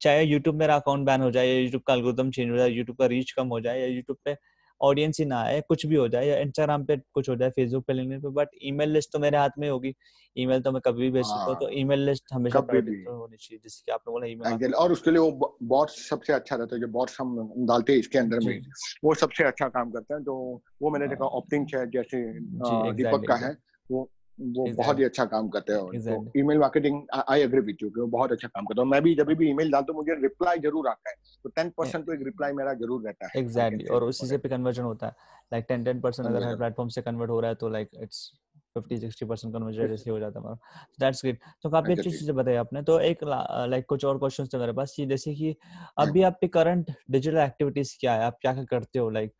[0.00, 2.98] चाहे यूट्यूब मेरा अकाउंट बैन हो जाए या यूट्यूब का एल्गोरिथम चेंज हो जाए यूट्यूब
[2.98, 4.36] का रीच कम हो जाए या यूट्यूब पे
[4.80, 7.84] ऑडियंस ही ना आए कुछ भी हो जाए या इंस्टाग्राम पे कुछ हो जाए फेसबुक
[7.84, 9.94] पे लिंक्डइन पे बट ईमेल लिस्ट तो मेरे हाथ में होगी।
[10.36, 12.74] ईमेल तो मैं कभी भी भेज सकता हूँ तो ईमेल हाँ। लिस्ट हमेशा तो
[13.18, 16.74] होनी चाहिए जिससे कि आपने बोला ईमेल और उसके लिए वो बॉट्स सबसे अच्छा रहता
[16.74, 18.60] है जो बॉट्स हम डालते हैं इसके अंदर में।
[19.04, 22.40] वो सबसे अच्छा काम करते है तो वो मैंने देखा ऑप्टिंग है जैसे
[22.92, 23.56] दीपक का है
[23.90, 24.76] वो वो exactly.
[24.78, 26.26] बहुत ही अच्छा काम करते हैं exactly.
[26.26, 29.02] तो email marketing I agree with you कि वो बहुत अच्छा काम करता है। मैं
[29.02, 32.12] भी जब भी ईमेल डालता हूँ मुझे रिप्लाई ज़रूर आता है। तो टेन परसेंट तो
[32.12, 33.94] एक रिप्लाई मेरा ज़रूर रहता है। Exactly exactly.
[33.94, 35.12] और उसी से पे कन्वर्जन होता है।
[35.52, 38.30] लाइक टेन टेन परसेंट अगर हर प्लेटफॉर्म से कन्वर्ट हो रहा है तो like it's
[38.76, 40.54] fifty sixty percent conversion ऐसे हो जाता है
[41.00, 44.58] दैट्स ग्रेट तो काफ़ी अच्छी चीज़ें बताई आपने। तो एक लाइक कुछ और क्वेश्चंस थे
[44.58, 45.54] मेरे पास। ये जैसे कि
[45.98, 48.24] अभी आपकी करंट डिजिटल एक्टिविटीज़ क्या है?
[48.24, 49.08] आप क्या क्या करते हो?
[49.10, 49.32] लाइक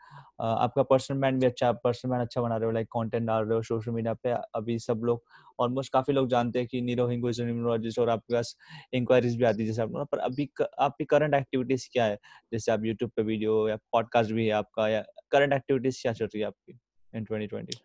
[0.42, 2.72] आपका पर्सनल ब्रांड भी अच्छा पर्सनल ब्रांड अच्छा बना रहे हो?
[2.72, 4.30] लाइक कंटेंट डाल रहे हो सोशल मीडिया पे?
[4.54, 5.22] अभी सब लोग
[5.58, 8.56] ऑलमोस्ट काफ़ी लोग जानते हैं कि नीरो हिंगो इज़ न्यूमरोलॉजिस्ट और आपके पास
[8.94, 10.48] इंक्वायरीज भी आती है जैसे आप पर अभी
[10.80, 12.18] आपकी करंट एक्टिविटीज़ क्या है?
[12.52, 16.24] जैसे आप यूट्यूब पे वीडियो या पॉडकास्ट भी है आपका या करंट एक्टिविटीज़ क्या चल
[16.26, 16.78] रही है आपकी?
[17.16, 17.78] इन 2020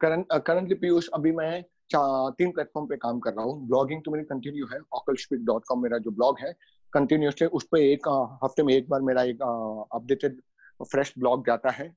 [0.00, 4.24] करंट करंटली पीयूष अभी मैं तीन प्लेटफॉर्म पे काम कर रहा हूँ। ब्लॉगिंग तो मेरी
[4.24, 6.52] कंटिन्यू है। Occalspeak.com मेरा जो ब्लॉग है
[6.92, 8.08] कंटिन्यूस है उस पर एक
[8.44, 9.42] हफ़्ते में एक बार मेरा एक
[9.94, 10.40] अपडेटेड
[10.82, 11.94] फ्रेश ब्लॉग जाता है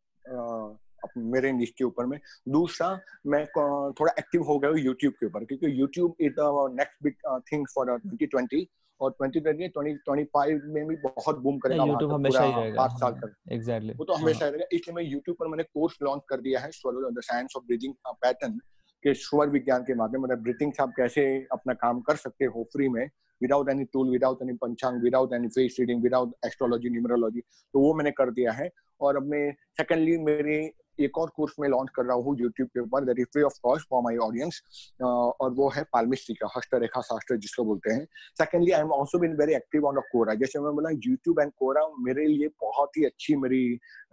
[1.18, 2.90] मेरे निश के ऊपर में। दूसरा,
[3.28, 7.42] मैं थोड़ा एक्टिव हो गया हूँ यूट्यूब के ऊपर, क्योंकि YouTube is the next big
[7.52, 8.68] thing for twenty twenty
[9.00, 12.78] और twenty twenty twenty twenty five में भी बहुत बूम करेगा यूट्यूब हमेशा ही रहेगा।
[12.78, 14.52] पाँच साल तक। एग्जैक्टली वो तो हमेशा हाँ.
[14.52, 17.64] रहेगा। इसलिए मैं यूट्यूब पर मैंने कोर्स लॉन्च कर दिया है स्वलो the science of
[17.68, 18.60] breathing pattern
[19.04, 22.64] के स्वर विज्ञान के माध्यम मतलब ब्रीथिंग से आप कैसे अपना काम कर सकते हो
[22.74, 23.06] फ्री में
[23.42, 27.94] without any tool without any panchang without any face reading without astrology numerology तो वो
[27.94, 28.70] मैंने कर दिया है।
[29.02, 30.56] और अब मैं सेकेंडली मेरे
[31.00, 33.60] एक और कोर्स में लॉन्च कर रहा हूँ यूट्यूब के ऊपर that is free of
[33.64, 34.62] cost for my audience
[35.02, 38.06] और वो है पालमिस्ट्री का हस्त रेखा शास्त्र जिसको बोलते हैं।
[38.40, 41.52] Secondly I am also been very active on the Quora जैसे मैं बोला यूट्यूब एंड
[41.60, 43.64] कोरा मेरे लिए बहुत ही अच्छी मेरी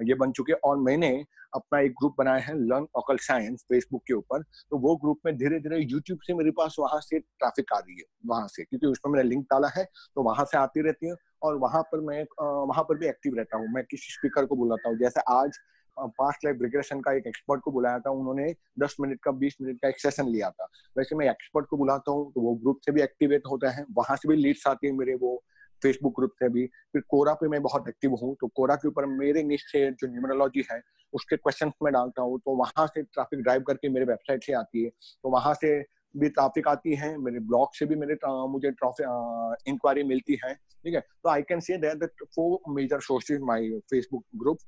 [0.02, 1.16] ये बन चुकी और मैंने
[1.54, 5.36] अपना एक ग्रुप बनाया है लर्न ऑकल साइंस फेसबुक के ऊपर। तो वो ग्रुप में
[5.36, 8.86] धीरे धीरे यूट्यूब से मेरे पास वहाँ से ट्रैफ़िक आ रही है, वहाँ से, क्योंकि
[8.86, 12.24] उसमें मैंने लिंक डाला है तो वहाँ से आती रहती है, और वहाँ पर मैं
[12.40, 15.58] वहाँ पर भी एक्टिव रहता हूँ। मैं किसी स्पीकर को बुलाता हूँ, जैसे आज
[15.98, 19.80] पास्ट लाइफ रिग्रेशन का एक एक्सपर्ट को बुलाया था, उन्होंने 10 मिनट का 20 मिनट
[19.82, 22.92] का एक सेशन लिया था। वैसे मैं एक्सपर्ट को बुलाता हूँ तो वो ग्रुप से
[22.92, 25.42] भी एक्टिवेट होता है, वहाँ से भी लीड्स आती है मेरे वो
[25.82, 29.06] फेसबुक ग्रुप से भी। फिर कोरा पे मैं बहुत एक्टिव हूँ तो कोरा के ऊपर
[29.08, 30.80] मेरे निश्चय जो न्यूमरोलॉजी है,
[31.12, 34.84] उसके क्वेश्चन में डालता हूँ तो वहाँ से ट्रैफ़िक ड्राइव करके मेरे वेबसाइट से आती
[34.84, 35.78] है। तो वहाँ से
[36.14, 38.16] भी ट्रैफ़िक आती है, मेरे ब्लॉग से भी मेरे
[38.48, 41.00] मुझे इंक्वायरी मिलती है, ठीक है?
[41.00, 44.58] तो I can say that four major sources my Facebook group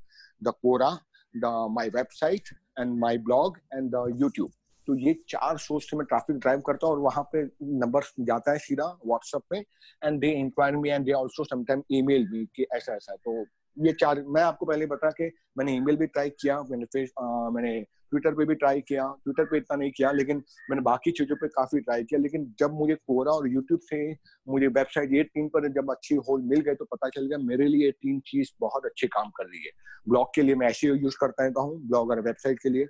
[0.43, 0.91] the Quora
[1.35, 4.51] website and my blog and the YouTube.
[4.89, 8.53] तो ये चार सोर्स से मैं ट्रैफ़िक ड्राइव करता हूँ और वहाँ पे नंबर जाता
[8.53, 9.59] है सीधा व्हाट्सएप पे
[10.05, 13.45] and they enquire me and they also sometime email भी कि ऐसा ऐसा तो
[13.77, 17.81] ये चार, मैं आपको पहले बता के मैंने ईमेल भी ट्राई किया, मैंने फेस मैंने
[18.11, 21.49] ट्विटर पे भी ट्राई किया ट्विटर पे इतना नहीं किया, लेकिन मैंने बाकी चीज़ों पे
[21.51, 23.99] काफ़ी ट्राई किया। लेकिन जब मुझे कोरा और यूट्यूब से
[24.47, 27.67] मुझे वेबसाइट ये तीन पर जब अच्छी होल मिल गए तो पता चल गया मेरे
[27.69, 29.73] लिए तीन चीज़ बहुत अच्छे काम कर रही है।
[30.09, 32.87] ब्लॉग के लिए मैं ऐसे यूज़ करता रहता हूँ ब्लॉग और वेबसाइट के लिए।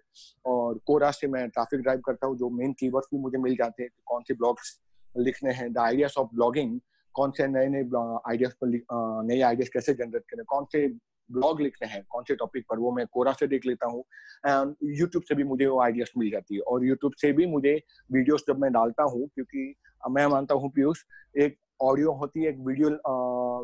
[0.47, 3.83] और कोरा से मैं ट्राफिक ड्राइव करता हूँ, जो मेन कीवर्ड्स भी मुझे मिल जाते
[3.83, 4.79] हैं कौन से ब्लॉग्स
[5.15, 6.79] लिखने हैं द आइडियाज़ ऑफ़ ब्लॉगिंग
[7.15, 7.83] कौन से नए नए
[8.29, 8.69] आइडियाज़ पर
[9.27, 10.87] नए आइडियाज़ कैसे जनरेट करें, कौन से
[11.31, 14.01] ब्लॉग लिखते हैं कौन से टॉपिक पर वो मैं कोरा से देख लेता हूँ।
[14.47, 17.75] एंड यूट्यूब से भी मुझे वो आइडियाज़ मिल जाती है। और यूट्यूब से भी मुझे
[18.13, 19.75] वीडियोस जब मैं डालता हूँ क्योंकि
[20.11, 21.05] मैं मानता हूँ पीयूष
[21.39, 22.89] एक ऑडियो होती है एक वीडियो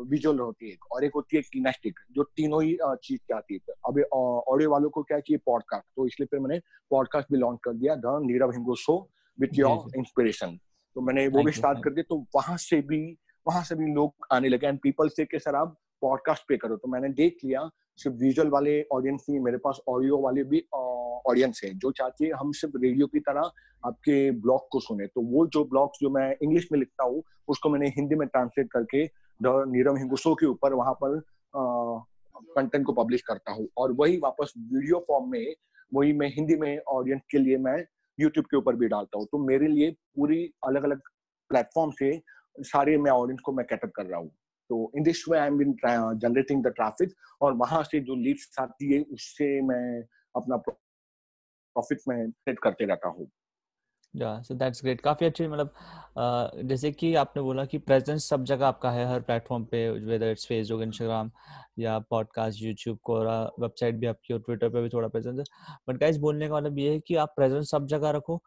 [0.09, 3.73] विजुअल होती है और एक होती है किनेस्टिक जो तीनों ही चीज़ की आती है।
[3.87, 5.37] अभी ऑडियो वालों को क्या चाहिए?
[5.45, 6.59] पॉडकास्ट तो इसलिए फिर मैंने
[6.91, 8.97] पॉडकास्ट भी लॉन्च कर दिया the Neerav Hingo show
[9.37, 10.57] with your inspiration
[10.95, 13.01] तो मैंने वो भी स्टार्ट कर दिया तो वहाँ से भी
[13.45, 15.75] वहाँ से भी लोग आने लगे। एंड पीपल से के सर आप
[16.05, 20.17] पॉडकास्ट पे करो तो मैंने देख लिया, सिर्फ़ विजुअल वाले ऑडियंस नहीं, मेरे पास ऑडियो
[20.21, 23.51] वाले भी ऑडियंस है, जो चाहती है हम सिर्फ़ रेडियो की तरह
[23.83, 27.69] आपके ब्लॉग को सुने। तो वो जो ब्लॉग्स जो मैं इंग्लिश में लिखता हूँ, उसको
[27.69, 29.05] मैंने हिंदी में ट्रांसलेट करके
[29.39, 31.19] द नीरव हिंगुसो के ऊपर वहाँ पर
[32.55, 35.55] कंटेंट को पब्लिश करता हूँ। और वही वापस वीडियो फॉर्म में,
[35.91, 37.77] वही मैं हिंदी में ऑडियंस के लिए मैं
[38.17, 41.01] यूट्यूब के ऊपर भी डालता हूँ। तो मेरे लिए पूरी अलग अलग
[41.51, 42.19] प्लेटफॉर्म से
[42.57, 44.31] सारे मैं ऑडियंस को मैं कैटर कर रहा हूँ।
[44.69, 48.93] तो in this way I been generating the traffic और वहाँ से जो लीड्स आती
[48.93, 50.01] है, उससे मैं
[50.35, 53.29] अपना प्रॉफिट में सेट करते रहता हूँ।
[54.13, 55.73] या सो दैट्स ग्रेट काफ़ी अच्छी मतलब
[56.67, 60.45] जैसे कि आपने बोला कि प्रेजेंस सब जगह आपका है, हर प्लेटफॉर्म पे वेदर इट्स
[60.47, 61.31] फेसबुक इंस्टाग्राम
[61.79, 65.45] या पॉडकास्ट यूट्यूब कोरा वेबसाइट भी आपकी और ट्विटर पे भी थोड़ा प्रेजेंस है।
[65.89, 68.41] बट गाइस बोलने का मतलब ये है कि आप प्रेजेंस सब जगह रखो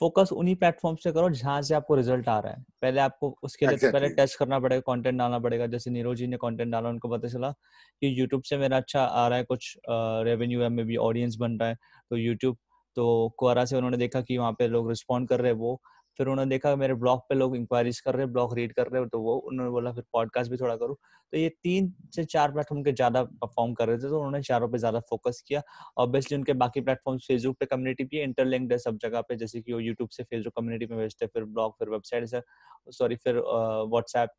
[0.00, 3.66] फोकस उन्हीं प्लेटफॉर्म से करो जहाँ से आपको रिज़ल्ट आ रहा है पहले आपको उसके
[3.66, 3.92] लिए exactly.
[3.92, 7.08] तो पहले टेस्ट करना पड़ेगा कंटेंट डालना पड़ेगा जैसे नीरो जी ने कंटेंट डाला उनको
[7.08, 10.96] पता चला कि यूट्यूब से मेरा अच्छा आ रहा है कुछ रेवेन्यू है मे बी
[10.98, 11.76] ऑडियंस बन रहा है
[12.10, 12.56] तो यूट्यूब
[12.96, 15.80] तो कुरा से उन्होंने देखा कि वहाँ पे लोग रिस्पॉन्ड कर रहे हैं वो
[16.18, 19.00] फिर उन्होंने देखा मेरे ब्लॉग पे लोग इंक्वायरीज कर रहे हैं ब्लॉग रीड कर रहे
[19.00, 20.96] हैं तो वो उन्होंने बोला, फिर पॉडकास्ट भी थोड़ा करूँ।
[21.32, 24.68] तो ये तीन से चार प्लेटफॉर्म के ज़्यादा परफॉर्म कर रहे थे तो उन्होंने चारों
[24.68, 25.62] पे ज़्यादा फोकस किया।
[25.98, 29.72] ऑब्वियसली उनके बाकी प्लेटफॉर्म फेसबुक पे कम्युनिटी भी इंटरलिंक्ड है सब जगह पे, जैसे कि
[29.72, 32.42] वो यूट्यूब से फेसबुक कम्युनिटी में भेजते फिर ब्लॉग फिर वेबसाइट से
[32.90, 34.30] सॉरी फिर व्हाट्सएप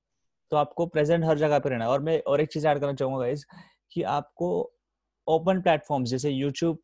[0.51, 3.19] तो आपको प्रेजेंट हर जगह पे रहना और मैं और एक चीज़ ऐड करना चाहूँगा
[3.19, 3.45] गाइज़
[3.91, 4.49] कि आपको
[5.27, 6.77] ओपन प्लेटफॉर्म जैसे यूट्यूब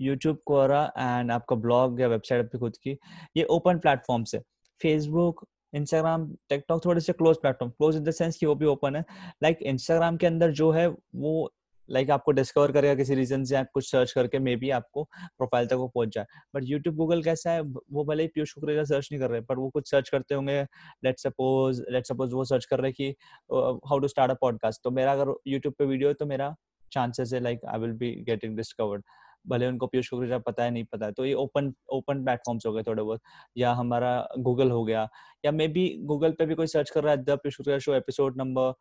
[0.00, 2.98] यूट्यूब कोरा एंड आपका ब्लॉग या वेबसाइट आपकी खुद की
[3.36, 4.38] ये ओपन प्लेटफॉर्म से
[4.80, 8.96] फेसबुक इंस्टाग्राम टिकटॉक थोड़े से close platform close in the sense कि वो भी ओपन
[8.96, 9.04] है।
[9.42, 11.52] लाइक like, इंस्टाग्राम के अंदर जो है वो
[11.88, 15.02] लाइक like आपको डिस्कवर करेगा किसी रीजन से आप कुछ सर्च करके मे बी आपको
[15.04, 18.84] प्रोफ़ाइल तक वो पहुँच जाए। बट यूट्यूब गूगल कैसा है वो भले ही पीयूष कुकरेजा
[18.84, 20.62] सर्च नहीं कर रहे पर वो कुछ सर्च करते होंगे।
[21.04, 23.08] लेट सपोज़ लेट सपोज़ वो सर्च कर रहे कि
[23.52, 26.54] how to start a podcast तो मेरा अगर यूट्यूब पे वीडियो है तो मेरा
[26.92, 29.02] चांसेस है like I will be getting discovered
[29.48, 32.72] भले उनको पीयूष कुकरेजा पता है नहीं पता है। तो ये ओपन ओपन प्लेटफॉर्म्स हो
[32.72, 33.20] गए थोड़े बहुत।
[33.56, 35.08] या हमारा गूगल हो गया
[35.44, 37.94] या मे बी गूगल पे भी कोई सर्च कर रहा है the Piyush Kukreja show
[37.94, 38.72] episode number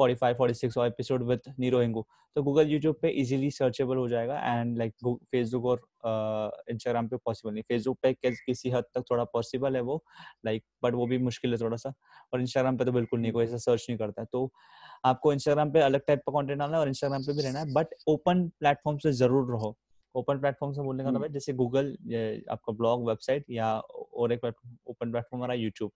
[0.00, 4.38] 45 46 और एपिसोड विद नीरो हिंगू तो गूगल यूट्यूब पे इजीली सर्चेबल हो जाएगा
[4.40, 5.80] एंड लाइक फेसबुक और
[6.70, 10.02] इंस्टाग्राम uh, पे पॉसिबल नहीं। फेसबुक पे किसी हद तक थोड़ा पॉसिबल है वो
[10.46, 11.92] लाइक like, बट वो भी मुश्किल है थोड़ा सा
[12.32, 14.50] और इंस्टाग्राम पे तो बिल्कुल नहीं कोई ऐसा सर्च नहीं करता है। तो
[15.04, 17.72] आपको इंस्टाग्राम पे अलग टाइप का कंटेंट डालना है और इंस्टाग्राम पे भी रहना है
[17.72, 19.76] बट ओपन प्लेटफॉर्म से ज़रूर रहो।
[20.14, 21.96] ओपन प्लेटफॉर्म से बोलने का मतलब है। जैसे गूगल
[22.50, 25.90] आपका ब्लॉग वेबसाइट या और एक ओपन प्लेटफॉर्म हमारा यूट्यूब।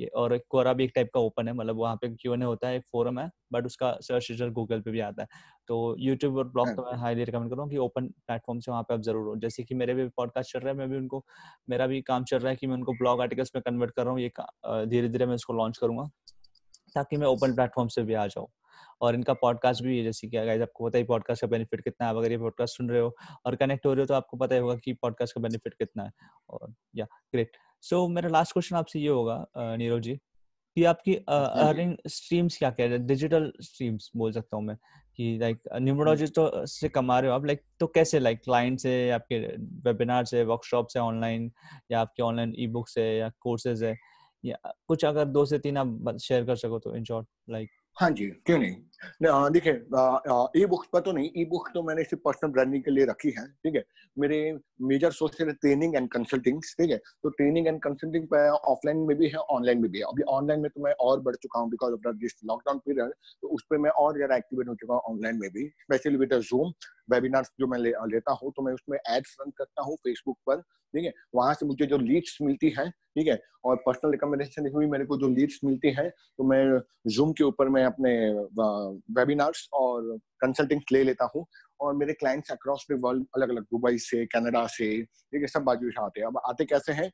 [0.00, 2.46] ये और एक कोरा भी एक टाइप का ओपन है मतलब वहाँ पे क्यों नहीं
[2.46, 5.28] होता है एक फोरम है बट उसका सर्च रिज़ल्ट गूगल पे भी आता है।
[5.68, 8.94] तो यूट्यूब और ब्लॉग तो मैं हाईली रिकमेंड करूँ कि ओपन प्लेटफॉर्म से वहाँ पे
[8.94, 11.24] आप ज़रूर हो। जैसे कि मेरे भी पॉडकास्ट चल रहा है मैं भी उनको
[11.70, 14.12] मेरा भी काम चल रहा है कि मैं उनको ब्लॉग आर्टिकल्स में कन्वर्ट कर रहा
[14.12, 14.32] हूँ ये
[14.86, 16.10] धीरे धीरे मैं उसको लॉन्च करूँगा
[16.94, 18.46] ताकि मैं ओपन प्लेटफॉर्म से भी आ जाऊँ।
[19.02, 22.08] और इनका पॉडकास्ट भी है जैसे कि गाइस आपको पता ही पॉडकास्ट का बेनिफिट कितना
[22.08, 24.54] है अगर ये पॉडकास्ट सुन रहे हो और कनेक्ट हो रहे हो तो आपको पता
[24.54, 26.10] ही होगा कि पॉडकास्ट का बेनिफिट कितना है
[26.48, 30.16] और या ग्रेट। सो मेरा लास्ट क्वेश्चन आपसे ये होगा नीरव जी
[30.76, 32.98] कि आपकी अर्निंग स्ट्रीम्स क्या क्या है?
[32.98, 34.76] डिजिटल स्ट्रीम्स बोल सकता हूँ मैं
[35.16, 39.10] कि लाइक न्यूमरोलॉजी तो से कमा रहे हो आप लाइक तो कैसे लाइक क्लाइंट से
[39.10, 41.52] आपके वेबिनार से वर्कशॉप से ऑनलाइन
[41.90, 43.98] या आपके ऑनलाइन ई बुक से या कोर्सेज है
[44.44, 48.10] या कुछ अगर दो से तीन आप शेयर कर सको तो इन शॉर्ट लाइक हाँ
[48.10, 48.76] जी क्यों नहीं?
[49.22, 49.72] देखिए
[50.56, 53.30] ई बुक्स पर तो नहीं ई बुक तो मैंने सिर्फ़ पर्सनल ब्रांडिंग के लिए रखी
[53.38, 53.82] है ठीक है।
[54.16, 54.38] मेरे
[54.82, 59.16] मेजर सोर्स है ट्रेनिंग एंड कंसल्टिंग ठीक है। तो ट्रेनिंग एंड कंसल्टिंग पे ऑफलाइन में
[59.18, 61.70] भी है ऑनलाइन में भी है। अभी ऑनलाइन में तो मैं और बढ़ चुका हूँ
[61.70, 63.12] because of this lockdown period
[63.42, 66.34] तो उस पर मैं और ज़्यादा एक्टिवेट हो चुका हूँ ऑनलाइन में भी स्पेशली विद
[66.42, 66.72] जूम
[67.10, 70.60] वेबिनार जो मैं ले, लेता हूँ तो मैं उसमें एड्स रन करता हूँ फेसबुक पर
[70.94, 74.86] ठीक है। वहाँ से मुझे जो लीड्स मिलती है ठीक है और पर्सनल रिकमेंडेशन हुई
[74.86, 76.62] मेरे को जो लीड्स मिलती है तो मैं
[77.08, 78.12] जूम के ऊपर मैं अपने
[79.18, 81.44] वेबिनार्स और कंसल्टिंग ले लेता हूँ।
[81.80, 84.86] और मेरे क्लाइंट्स अक्रॉस द वर्ल्ड अलग अलग दुबई से, कनाडा से,
[85.34, 87.10] ये सब बाजू से आते हैं। अब आते कैसे हैं?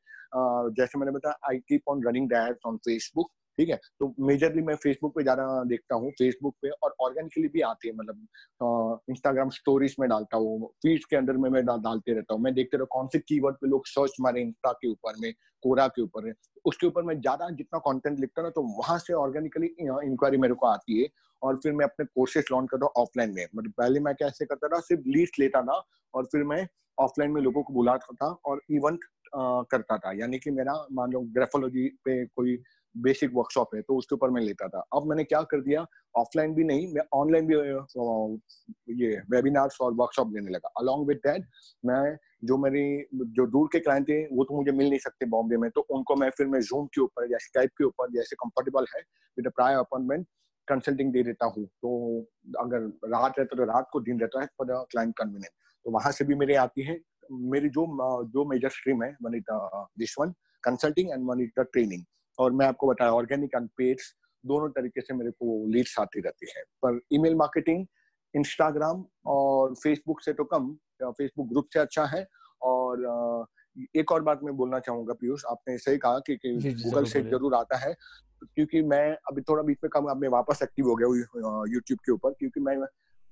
[0.77, 3.75] जैसे मैंने बताया I keep on running that on Facebook ठीक है?
[3.99, 7.93] तो मेजरली मैं फेसबुक पे ज़्यादा देखता हूँ फेसबुक पे और ऑर्गेनिकली भी आती है
[7.95, 12.41] मतलब इंस्टाग्राम स्टोरीज में डालता हूँ फ़ीड के अंदर में मैं डा, डालते रहता हूँ।
[12.43, 15.31] मैं देखते रहता कौन से कीवर्ड पे लोग सर्च मारे इंस्टा के ऊपर में
[15.63, 16.31] कोरा के ऊपर
[16.65, 20.67] उसके ऊपर मैं ज़्यादा जितना कंटेंट लिखता ना तो वहाँ से ऑर्गेनिकली इंक्वायरी मेरे को
[20.67, 21.07] आती है
[21.41, 24.67] और फिर मैं अपने कोर्सेज लॉन्च करता हूँ ऑफलाइन में। मतलब पहले मैं कैसे करता
[24.67, 25.81] था सिर्फ़ लीस्ट लेता था
[26.13, 26.67] और फिर मैं
[26.97, 31.19] ऑफलाइन में लोगों को बुलाता था और इवेंट करता था। यानी कि मेरा, मान लो,
[31.33, 32.57] ग्रेफोलॉजी पे कोई
[32.95, 36.53] बेसिक वर्कशॉप है तो उसके ऊपर मैं लेता था। अब मैंने क्या कर दिया, ऑफलाइन
[36.53, 37.55] भी नहीं, मैं ऑनलाइन भी
[38.95, 41.45] ये वेबिनार्स और वर्कशॉप लेने लगा। अलॉन्ग विद दैट
[41.83, 45.57] मैं, जो मेरी, जो दूर के क्लाइंट थे वो तो मुझे मिल नहीं सकते बॉम्बे
[45.57, 48.85] में तो उनको मैं फिर मैं जूम के ऊपर या स्काइप के ऊपर, जैसे कंफर्टेबल
[48.95, 49.01] है
[49.37, 50.27] विद प्रायर अपॉइंटमेंट
[50.67, 52.19] कंसल्टिंग दे देता हूँ। तो
[52.59, 55.53] अगर रात रहता तो रात को दिन रहता है फॉर द क्लाइंट कन्वीनियंट
[55.85, 56.99] तो वहाँ से भी मेरे आती है
[57.31, 57.85] मेरी जो
[58.33, 59.51] जो मेजर स्ट्रीम है one is
[59.99, 60.31] this one
[60.63, 62.03] consulting and one is the training
[62.39, 64.01] और मैं आपको बताया ऑर्गेनिक एंड पेड
[64.43, 67.85] दोनों तरीके से मेरे को लीड्स आती रहती है। पर ईमेल मार्केटिंग
[68.33, 72.25] इंस्टाग्राम और फेसबुक से तो कम फेसबुक ग्रुप से अच्छा है।
[72.61, 73.47] और
[73.95, 77.55] एक और बात मैं बोलना चाहूँगा पीयूष आपने सही कहा कि, कि गूगल से ज़रूर
[77.55, 77.93] आता है
[78.43, 81.07] क्योंकि मैं अभी थोड़ा बीच में कम अब मैं वापस एक्टिव हो गया
[81.73, 82.75] यूट्यूब के ऊपर क्योंकि मैं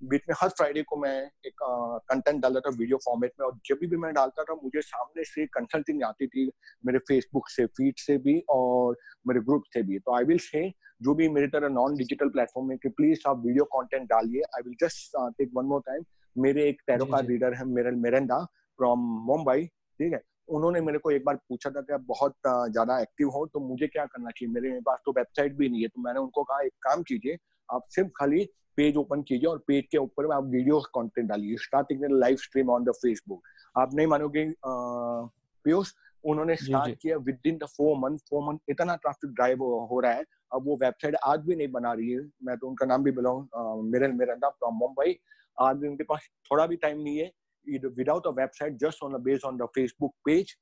[0.02, 1.64] बीच में हर फ्राइडे को मैं एक
[2.10, 5.46] कंटेंट डालता था वीडियो फॉर्मेट में और जब भी मैं डालता था मुझे सामने से
[5.54, 6.46] कंसल्टिंग आती थी
[6.86, 10.70] मेरे फेसबुक से फ़ीड से भी और मेरे ग्रुप से भी। तो आई विल से
[11.02, 14.62] जो भी मेरी तरह नॉन डिजिटल प्लेटफॉर्म में कि प्लीज़ आप वीडियो कंटेंट डालिए। I
[14.66, 16.04] will just take one more time
[16.36, 18.44] मेरे एक टैरो रीडर है मेरे मेरेंडा
[18.80, 20.22] फ्रॉम मुंबई ठीक है?
[20.50, 23.88] उन्होंने मेरे को एक बार पूछा था कि आप बहुत ज़्यादा एक्टिव हो तो मुझे
[23.88, 24.54] क्या करना चाहिए?
[24.54, 27.38] मेरे पास तो वेबसाइट भी नहीं है तो मैंने उनको कहा एक काम कीजिए
[27.70, 32.04] आप सिर्फ़ खाली पेज ओपन कीजिए और पेज के ऊपर आप वीडियो कंटेंट डालिए। Starting
[32.12, 33.42] live stream on the Facebook
[33.76, 38.96] आप नहीं मानोगे पीयूष उन्होंने स्टार्ट किया with in the four month four month इतना
[38.96, 42.58] ट्रैफ़िक ड्राइव हो रहा है। अब वो वेबसाइट आज भी नहीं बना रही है। मैं
[42.58, 45.18] तो उनका नाम भी बुलाऊं मेरे मेरा नाम फ्रॉम मुंबई
[45.58, 47.32] आज भी उनके पास थोड़ा भी टाइम नहीं है।
[47.68, 50.56] Without a website just on based on the Facebook page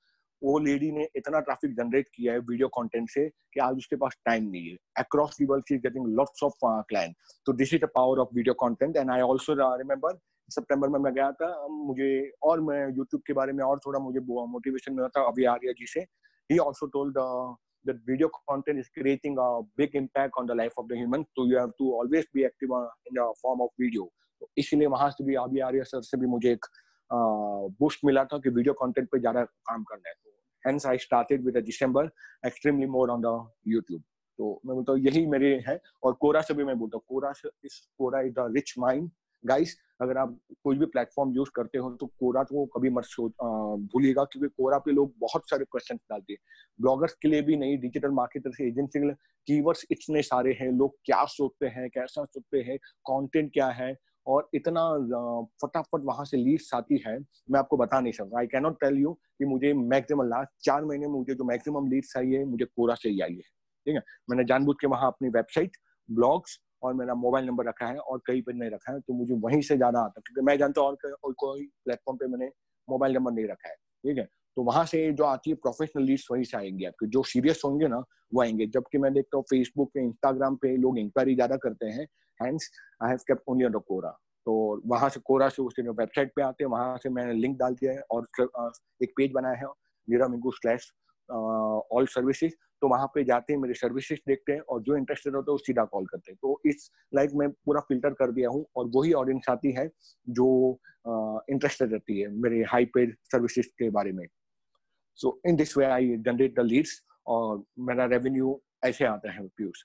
[0.45, 4.17] वो लेडी ने इतना ट्रैफ़िक जनरेट किया है वीडियो कंटेंट से कि आज उसके पास
[4.25, 6.57] टाइम नहीं है। Across the world she is getting lots of
[6.89, 10.99] client तो this is the power of video content and I also remember सितंबर में
[10.99, 12.09] मैं गया था मुझे
[12.49, 15.85] और मैं यूट्यूब के बारे में और थोड़ा मुझे मोटिवेशन मिला था अभी आर्या जी
[15.93, 15.99] से।
[16.49, 17.23] He also told
[17.85, 19.47] that video content is creating a
[19.79, 21.25] big impact on the life of the human.
[21.35, 22.71] So you have to always be active
[23.09, 24.05] in the form of video.
[24.41, 26.65] तो इसीलिए वहाँ से भी अभी आर्य सर से भी मुझे एक
[27.81, 30.34] बूस्ट मिला था कि वीडियो कंटेंट पे ज़्यादा काम करना है। तो
[30.65, 32.03] hence I started with a December,
[32.47, 33.33] extremely more on the
[33.73, 34.01] YouTube.
[34.39, 37.31] तो मैं बोलता हूँ, यही मेरे है। और कोरा से भी मैं बोलता हूँ, कोरा
[37.33, 39.09] से, इस Quora is the rich mind
[39.43, 43.05] guys अगर आप कोई भी प्लेटफॉर्म यूज़ करते हो तो कोरा को कभी मत
[43.93, 46.39] भूलिएगा, क्योंकि कोरा पे लोग बहुत सारे क्वेश्चन डालते हैं।
[46.79, 49.15] ब्लॉगर्स के लिए भी नहीं डिजिटल मार्केटर्स एजेंसी के लिए
[49.47, 52.77] कीवर्ड्स इतने सारे हैं, लोग क्या सोचते हैं, कैसा सोचते हैं
[53.09, 53.93] कंटेंट क्या है
[54.27, 54.83] और इतना
[55.61, 59.11] फटाफट वहाँ से लीड्स आती है, मैं आपको बता नहीं सकता। आई कैनॉट टेल यू
[59.13, 62.95] कि मुझे मैक्सिमम लास्ट चार महीने में मुझे जो मैक्सिमम लीड्स आई है, मुझे कोरा
[62.95, 64.01] से ही आई है। ठीक है?
[64.29, 65.77] मैंने जानबूझ के वहाँ अपनी वेबसाइट
[66.09, 69.33] ब्लॉग्स और मेरा मोबाइल नंबर रखा है और कहीं पर नहीं रखा है तो मुझे
[69.35, 72.51] वहीं से जाना आता है, क्योंकि मैं जानता हूँ और कोई प्लेटफॉर्म पे मैंने
[72.87, 74.27] मोबाइल नंबर नहीं रखा है। ठीक है?
[74.57, 77.87] तो वहाँ से जो आती है प्रोफेशनल लीड्स वहीं से आएँगे आपके। जो सीरियस होंगे
[77.87, 81.85] ना, वो आएँगे। जबकि मैं देखता हूँ फेसबुक पे इंस्टाग्राम पे लोग इंक्वायरी ज़्यादा करते
[81.87, 82.07] हैं।
[82.39, 82.69] Hence
[83.03, 84.09] I have kept only on Quora
[84.47, 84.53] तो
[84.87, 87.91] वहाँ से कोरा से उसके वेबसाइट पे आते हैं। वहाँ से मैंने लिंक डाल दिया
[87.93, 88.27] है और
[89.03, 89.67] एक पेज बनाया है
[90.07, 90.91] Neera Mingu slash
[91.29, 95.51] all services तो वहाँ पे जाते हैं, मेरे सर्विसेज़ देखते हैं और जो इंटरेस्टेड होता
[95.51, 98.65] है, वो सीधा कॉल करते हैं। तो इस लाइक मैं पूरा फ़िल्टर कर दिया हूँ
[98.77, 99.87] और वही ऑडियंस आती है
[100.27, 100.47] जो
[101.51, 104.25] इंटरेस्टेड रहती है मेरे हाई पेड सर्विसेज़ के बारे में।
[105.19, 109.83] So in this way I generate the leads और मेरा रेवेन्यू ऐसे आता है पीयूष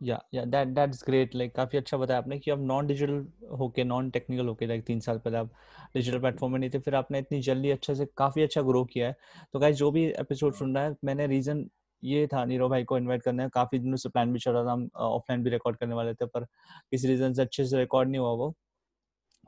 [0.00, 3.26] या या दैट दैट्स ग्रेट लाइक काफ़ी अच्छा बताया आपने कि आप नॉन डिजिटल
[3.58, 5.50] होके नॉन टेक्निकल होके लाइक तीन साल पहले आप
[5.94, 9.08] डिजिटल प्लेटफॉर्म में नहीं थे, फिर आपने इतनी जल्दी अच्छे से काफ़ी अच्छा ग्रो किया
[9.08, 9.16] है।
[9.52, 11.68] तो गाइस जो भी एपिसोड सुन रहा है, मैंने रीजन
[12.02, 14.64] ये था नीरो भाई को इनवाइट करने का। काफ़ी दिनों से प्लान भी चल रहा
[14.64, 18.08] था, हम ऑफलाइन भी रिकॉर्ड करने वाले थे, पर किसी रीजन से अच्छे से रिकॉर्ड
[18.10, 18.54] नहीं हुआ वो।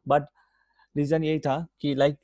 [0.07, 0.27] बट
[0.97, 2.19] रीजन यही था कि लाइक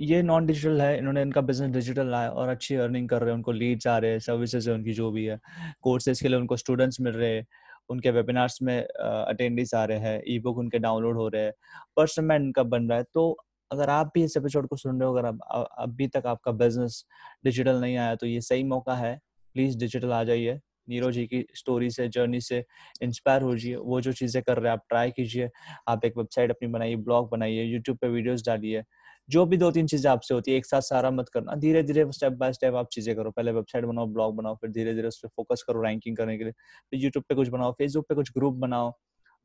[0.00, 3.36] ये नॉन डिजिटल है, इन्होंने इनका बिज़नेस डिजिटल लाया और अच्छी अर्निंग कर रहे हैं,
[3.36, 5.38] उनको लीड्स आ रहे हैं सर्विसेज़ है, उनकी जो भी है।
[5.82, 7.46] कोर्सेज के लिए उनको स्टूडेंट्स मिल रहे हैं,
[7.90, 11.52] उनके वेबिनार्स में अटेंडीज आ रहे हैं ई बुक उनके डाउनलोड हो रहे हैं
[11.96, 13.36] पर्सनल इनकम बन रहा है। तो
[13.70, 15.40] अगर आप भी इस एपिसोड को सुन रहे हो, अगर अब
[15.78, 17.04] अभी तक आपका बिज़नेस
[17.44, 19.18] डिजिटल नहीं आया तो ये सही मौका है।
[19.54, 22.64] प्लीज़ डिजिटल आ जाइए। नीरो जी की स्टोरी से जर्नी से
[23.02, 25.48] इंस्पायर हो जाइए। वो जो चीज़ें कर रहे हैं, आप ट्राई कीजिए।
[25.88, 28.82] आप एक वेबसाइट अपनी बनाइए ब्लॉग बनाइए यूट्यूब पे वीडियोस डालिए।
[29.28, 32.04] जो भी दो तीन चीज़ें आपसे होती है, एक साथ सारा मत करना। धीरे धीरे
[32.12, 35.18] स्टेप बाय स्टेप आप चीज़ें करो। पहले वेबसाइट बनाओ ब्लॉग बनाओ, फिर धीरे धीरे उस
[35.20, 36.52] पर फोकस करो रैंकिंग करने के लिए।
[36.92, 38.92] फिर यूट्यूब पे कुछ बनाओ फेसबुक पे कुछ ग्रुप बनाओ।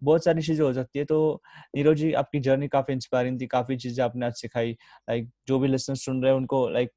[0.01, 1.41] बहुत सारी चीज़ें हो सकती है। तो
[1.75, 5.67] नीरज जी, आपकी जर्नी काफ़ी इंस्पायरिंग थी। काफ़ी चीज़ें आपने आज सिखाई। लाइक जो भी
[5.67, 6.91] लेसन सुन रहे हैं, उनको लाइक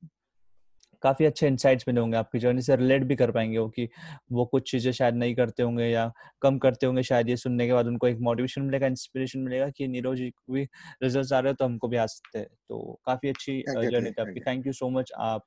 [1.05, 3.89] काफ़ी अच्छे इंसाइट्स मिले होंगे आपकी जर्नी से रिलेट भी कर पाएँगे वो कि
[4.33, 6.11] वो कुछ चीज़ें शायद नहीं करते होंगे या
[6.43, 9.89] कम करते होंगे शायद ये सुनने के बाद उनको एक मोटिवेशन मिलेगा इंस्पिरेशन मिलेगा कि
[9.89, 10.63] नीरज जी को भी
[11.03, 14.23] रिज़ल्ट आ रहे हो तो हमको भी आ सकते हैं। तो काफ़ी अच्छी जर्नी थी
[14.23, 15.45] आपकी। थैंक यू सो मच आप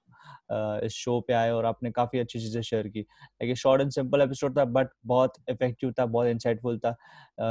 [0.84, 4.22] इस शो पे आए और आपने काफ़ी अच्छी चीज़ें शेयर की। Like short and simple
[4.22, 6.96] episode था बट बहुत इफ़ेक्टिव था बहुत इंसाइटफुल था।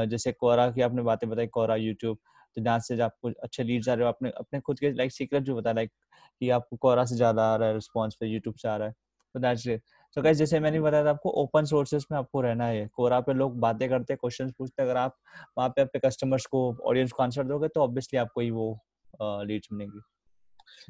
[0.06, 2.18] जैसे कोरा की आपने बातें बताई कोरा यूट्यूब
[2.56, 5.42] तो जहाँ से आपको अच्छे लीड्स आ रहे हो आपने अपने खुद के लाइक सीक्रेट
[5.42, 5.90] जो बताया लाइक
[6.40, 8.94] कि आपको कोरा से ज़्यादा आ रहा है रिस्पॉन्स पे यूट्यूब से आ रहा है।
[9.34, 9.82] तो दैट्स इट
[10.16, 13.32] तो गाइस जैसे मैंने बताया था आपको ओपन सोर्सेस में आपको रहना है। कोरा पे
[13.34, 15.16] लोग बातें करते हैं क्वेश्चंस पूछते हैं। अगर आप
[15.58, 18.72] वहाँ पे अपने कस्टमर्स को ऑडियंस को आंसर दोगे तो ऑब्वियसली आपको ही वो
[19.20, 20.00] लीड्स मिलेंगी।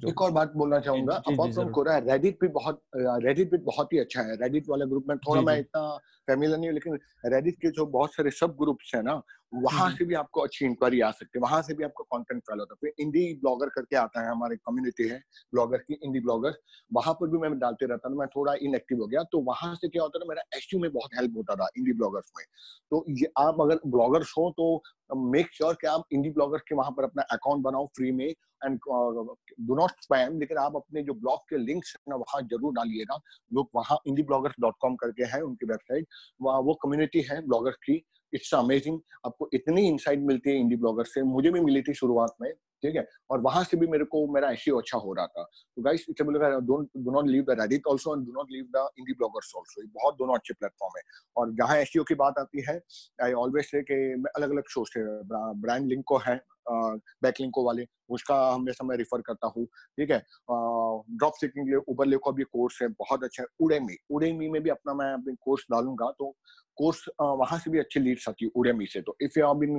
[0.08, 3.98] एक और बात बोलना चाहूँगा अपार्ट फ्रॉम कोरा रेडिट भी बहुत रेडिट भी बहुत ही
[3.98, 5.96] अच्छा है। रेडिट वाले ग्रुप में थोड़ा मैं इतना
[6.28, 6.98] फैमिलियर नहीं हूँ लेकिन
[7.32, 9.20] रेडिट के जो बहुत सारे सब ग्रुप्स है ना
[9.52, 12.58] वहाँ से भी आपको अच्छी इंक्वायरी आ सकती है वहाँ से भी आपको कंटेंट फैल
[12.58, 15.18] होता है। फिर इंडी ब्लॉगर करके आता है हमारे कम्युनिटी है
[15.52, 16.58] ब्लॉगर की इंडी ब्लॉगर
[16.90, 19.88] वहाँ पर भी मैं डालते रहता था मैं थोड़ा इनएक्टिव हो गया तो वहाँ से
[19.88, 22.44] क्या होता था मेरा एस में बहुत हेल्प होता था इंडी ब्लॉगर्स में।
[22.90, 24.82] तो ये आप अगर ब्लॉगर्स हो तो
[25.30, 28.78] मेक श्योर कि आप इंडी ब्लॉगर के वहाँ पर अपना अकाउंट बनाओ फ्री में एंड
[28.78, 33.18] डू नॉट स्पैम लेकिन आप अपने जो ब्लॉग के लिंक्स है ना वहाँ ज़रूर डालिएगा।
[33.50, 36.06] लोग वहाँ इंडी ब्लॉगर्स डॉट कॉम करके है उनकी वेबसाइट
[36.42, 38.02] वहाँ वो कम्युनिटी है ब्लॉगर्स की
[38.34, 42.36] इट्स अमेजिंग आपको इतनी इंसाइट मिलती है इंडी ब्लॉगर से। मुझे भी मिली थी शुरुआत
[42.40, 43.06] में। ठीक है?
[43.30, 46.24] और वहाँ से भी मेरे को, मेरा एसईओ अच्छा हो रहा था। तो गाइस इसे
[46.24, 49.52] बोलेगा don't do not leave the Reddit also and do not leave the Indi bloggers
[49.56, 51.02] also ये बहुत दोनों अच्छे प्लेटफॉर्म है।
[51.36, 52.80] और जहाँ एसईओ की बात आती है
[53.24, 57.64] आई ऑलवेज से कि मैं अलग अलग शो से ब्रांड लिंक को है बैक लिंको
[57.64, 60.18] वाले, उसका हमेशा मैं रिफर करता हूँ, ठीक है?
[60.48, 64.48] ड्रॉप सीकिंग के लिए उबर ले का भी कोर्स है, बहुत अच्छा है। उड़ेमी उड़ेमी
[64.50, 66.30] में भी अपना मैं अपने कोर्स डालूँगा तो
[66.78, 69.76] कोर्स वहाँ से भी अच्छी लीड्स आती है उड़ेमी से। तो if you have been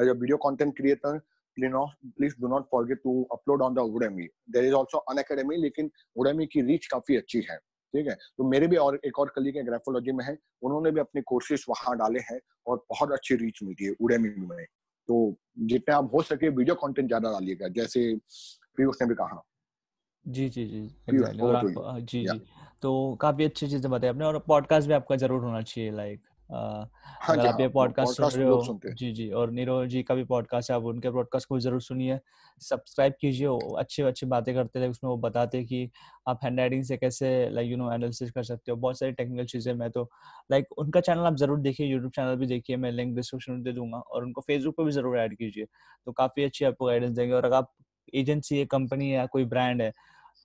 [0.00, 1.20] video content creator
[1.58, 6.46] please do not forget to upload on the Udemy there is also Unacademy लेकिन उड़ेमी
[6.46, 7.56] की रीच काफ़ी अच्छी है
[7.94, 8.14] ठीक है?
[8.14, 11.64] तो मेरे भी और एक और कलीग है ग्राफोलॉजी में है उन्होंने भी अपने कोर्सेज
[11.68, 14.64] वहाँ डाले हैं और बहुत अच्छी रीच मिलती है उड़ेमी में।
[15.08, 15.36] तो
[15.70, 18.14] जितने आप हो सके वीडियो कंटेंट ज़्यादा डालिएगा जैसे
[18.76, 19.42] पीयूष ने भी कहा।
[20.26, 21.42] जी जी जी exactly.
[21.42, 22.40] और आप, जी जी।
[22.82, 26.20] तो काफ़ी अच्छी चीज़ें बताई आपने और पॉडकास्ट भी आपका ज़रूर होना चाहिए लाइक
[26.52, 26.90] हाँ
[27.30, 30.24] अगर आप ये हाँ पॉडकास्ट सुन रहे हो। जी जी और नीरज जी का भी
[30.24, 32.18] पॉडकास्ट है आप उनके पॉडकास्ट को ज़रूर सुनिए।
[32.62, 33.48] सब्सक्राइब कीजिए
[33.78, 35.90] अच्छी अच्छी बातें करते थे उसमें वो बताते हैं कि
[36.28, 39.46] आप हैंड राइटिंग से कैसे लाइक यू नो एनालिसिस कर सकते हो। बहुत सारी टेक्निकल
[39.46, 40.08] चीज़ें मैं तो
[40.50, 43.72] लाइक उनका चैनल आप ज़रूर देखिए यूट्यूब चैनल भी देखिए मैं लिंक डिस्क्रिप्शन में दे
[43.72, 45.66] दूँगा। और उनको फेसबुक पे भी ज़रूर ऐड कीजिए
[46.06, 47.72] तो काफ़ी अच्छी आपको गाइडेंस देंगे। और अगर आप
[48.14, 49.92] एजेंसी है कंपनी है या कोई ब्रांड है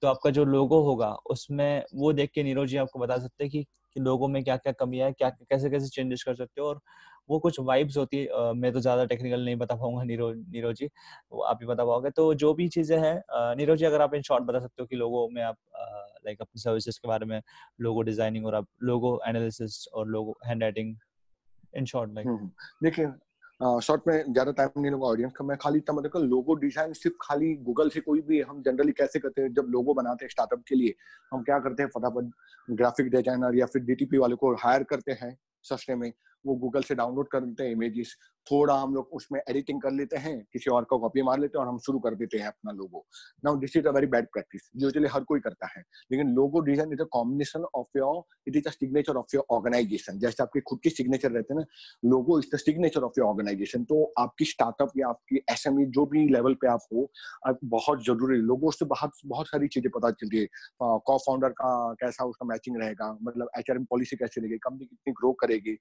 [0.04, 3.52] तो आपका जो लोगो होगा उसमें वो देख के नीरज जी आपको बता सकते हैं
[3.52, 3.66] कि,
[3.98, 6.82] कि लोगों में क्या क्या कमियाँ है क्या कैसे कैसे चेंजेस कर सकते हो और
[7.30, 10.74] वो कुछ वाइब्स होती है आ, मैं तो ज़्यादा टेक्निकल नहीं बता पाऊँगा नीरो नीरो
[10.74, 10.90] जी
[11.32, 14.22] वो आप ही बता पाओगे तो जो भी चीज़ें हैं नीरो जी अगर आप इन
[14.22, 15.58] शॉर्ट बता सकते हो कि लोगों में आप
[16.26, 17.42] लाइक अपनी सर्विसेज़ के बारे में
[17.82, 20.96] लोगो डिज़ाइनिंग और आप लोगो एनालिसिस और logo hand writing
[21.74, 22.52] in short hmm, hmm.
[22.84, 23.06] देखिए
[23.62, 27.16] शॉर्ट में ज़्यादा टाइम नहीं लगा ऑडियंस का। मैं खाली इतना मतलब लोगो डिज़ाइन सिर्फ़
[27.22, 30.64] खाली गूगल से कोई भी हम जनरली कैसे करते हैं, जब लोगो बनाते हैं स्टार्टअप
[30.68, 30.94] के लिए,
[31.32, 31.90] हम क्या करते हैं?
[31.96, 32.32] फटाफट
[32.68, 36.12] ग्राफिक डिज़ाइनर या फिर डीटीपी वाले को हायर करते हैं, सस्ते में।
[36.46, 38.16] वो गूगल से डाउनलोड कर लेते हैं इमेजेस
[38.48, 41.66] थोड़ा हम लोग उसमें एडिटिंग कर लेते हैं, किसी और का कॉपी मार लेते हैं
[41.66, 43.06] और हम शुरू कर देते हैं अपना logo
[43.46, 45.82] now this is a very bad practice usually हर कोई करता है।
[46.12, 50.20] लेकिन logo design is a combination of your it is a signature of your organisation
[50.20, 53.84] जैसे आपके खुद की सिग्नेचर रहते हैं ना logo is the signature of your organisation
[53.86, 57.10] तो आपकी स्टार्टअप या आपकी एसएमई जो भी लेवल पे आप हो
[57.48, 60.48] आप बहुत ज़रूरी लोगो से बहुत बहुत सारी चीज़ें पता चलती है।
[60.82, 61.70] कॉ फाउंडर का
[62.02, 63.12] कैसा उसका मैचिंग रहेगा?
[63.24, 64.58] मतलब एचआरएम पॉलिसी कैसे रहेगी?
[64.60, 65.78] कंपनी कितनी ग्रो करेगी?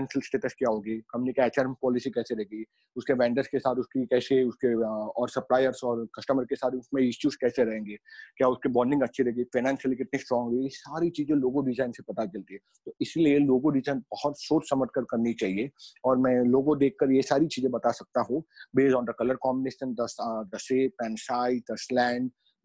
[0.00, 0.96] फाइनेंशियल स्टेटस क्या होगी?
[1.10, 2.64] कंपनी का एच पॉलिसी कैसे रहेगी?
[2.96, 7.36] उसके वेंडर्स के साथ उसकी कैसे, उसके और सप्लायर्स और कस्टमर के साथ उसमें इश्यूज़
[7.40, 7.96] कैसे रहेंगे?
[8.36, 9.44] क्या उसकी बॉन्डिंग अच्छी रहेगी?
[9.54, 10.68] फाइनेंशियली कितनी स्ट्रांग होगी?
[10.68, 14.88] सारी चीज़ें लोगो डिज़ाइन से पता चलती है। तो इसलिए लोगो डिज़ाइन बहुत सोच समझ
[14.94, 15.70] कर करनी चाहिए
[16.04, 18.42] और मैं लोगो देखकर ये सारी चीज़ें बता सकता हूँ
[18.76, 21.76] based on the colour combination the shape and size the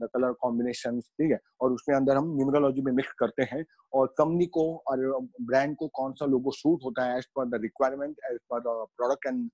[0.02, 1.40] colour combination ठीक है?
[1.62, 5.88] और उसमें अंदर हम न्यूमरोलॉजी में मिक्स करते हैं और कंपनी को और ब्रांड को
[5.96, 9.50] कौन सा लोगो सूट होता है as per the requirement as per the product and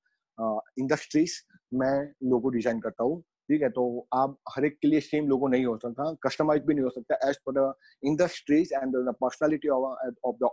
[0.79, 1.33] industries
[1.73, 1.93] मैं
[2.29, 3.69] लोगो डिज़ाइन करता हूँ, ठीक है?
[3.69, 6.89] तो आप हर एक के लिए सेम लोगो नहीं हो सकता कस्टमाइज भी नहीं हो
[6.89, 7.73] सकता as per the
[8.03, 10.49] industries and the personality of the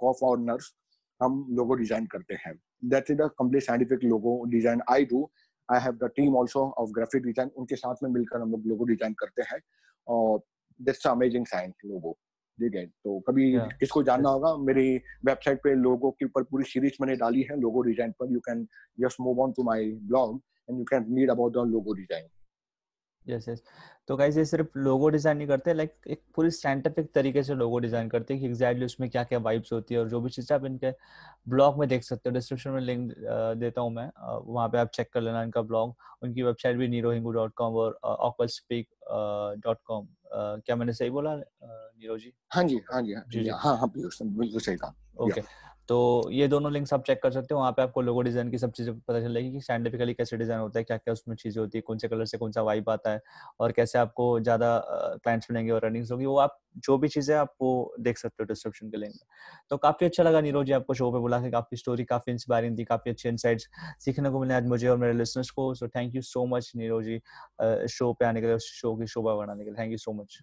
[0.00, 0.72] of owners
[1.20, 2.54] हम लोगो डिज़ाइन करते हैं।
[2.90, 5.30] That is the complete scientific logo design I do
[5.68, 8.84] I have the team also of graphic design उनके साथ में मिलकर हम लोग लोगो
[8.86, 9.60] डिज़ाइन करते हैं।
[10.06, 10.42] और
[10.80, 12.16] दिट्स अमेजिंग साइंस लोगो
[12.58, 12.86] ठीक है?
[12.86, 13.68] तो कभी Yeah.
[13.80, 14.96] किसको जानना होगा मेरी
[15.26, 18.66] वेबसाइट पे लोगो के ऊपर पूरी सीरीज़ मैंने डाली है लोगो डिज़ाइन पर। You can
[19.00, 20.40] just move on to my blog
[20.70, 22.28] and you can read about the logo design
[23.26, 23.62] yes yes
[24.08, 27.78] तो गाइस ये सिर्फ़ लोगो डिज़ाइन नहीं करते लाइक एक पूरी साइंटिफिक तरीके से लोगो
[27.78, 30.54] डिज़ाइन करते हैं कि एग्जैक्टली उसमें क्या क्या वाइब्स होती है और जो भी चीज़ें
[30.56, 30.90] आप इनके
[31.48, 33.12] ब्लॉग में देख सकते हो। डिस्क्रिप्शन में लिंक
[33.58, 34.10] देता हूँ मैं।
[34.44, 37.98] वहाँ पे आप चेक कर लेना इनका ब्लॉग उनकी वेबसाइट भी नीरोहिंगू डॉट कॉम और
[38.04, 38.88] ऑकल स्पीक
[39.64, 43.76] डॉट कॉम क्या मैंने सही बोला नीरो जी हाँ जी हाँ जी हाँ जी। हाँ
[43.78, 45.40] हाँ बिल्कुल सही कहा। ओके
[45.88, 48.58] तो ये दोनों लिंक्स आप चेक कर सकते हो, वहाँ पे आपको लोगो डिज़ाइन की
[48.58, 51.78] सब चीज़ें पता चलेगी कि साइंटिफिकली कैसे डिज़ाइन होता है क्या क्या उसमें चीज़ें होती
[51.78, 53.20] है कौन से कलर से कौन सा वाइब आता है
[53.60, 57.54] और कैसे आपको ज़्यादा क्लाइंट्स मिलेंगे और रनिंग्स होगी, वो आप जो भी चीज़ें आप
[57.62, 59.14] वो देख सकते हो डिस्क्रिप्शन के लिंक
[59.70, 62.78] तो काफ़ी अच्छा लगा नीरज जी आपको शो पे बुला के, काफ़ी स्टोरी काफ़ी इंस्पायरिंग
[62.78, 63.68] थी, काफ़ी अच्छे इनसाइट्स
[64.00, 67.04] सीखने को मिले आज मुझे और मेरे लिसनर्स को। So thank you so much Neeraj
[67.04, 67.20] ji
[67.90, 70.38] show पे आने के लिए शो की शोभा बढ़ाने के लिए। Thank you so much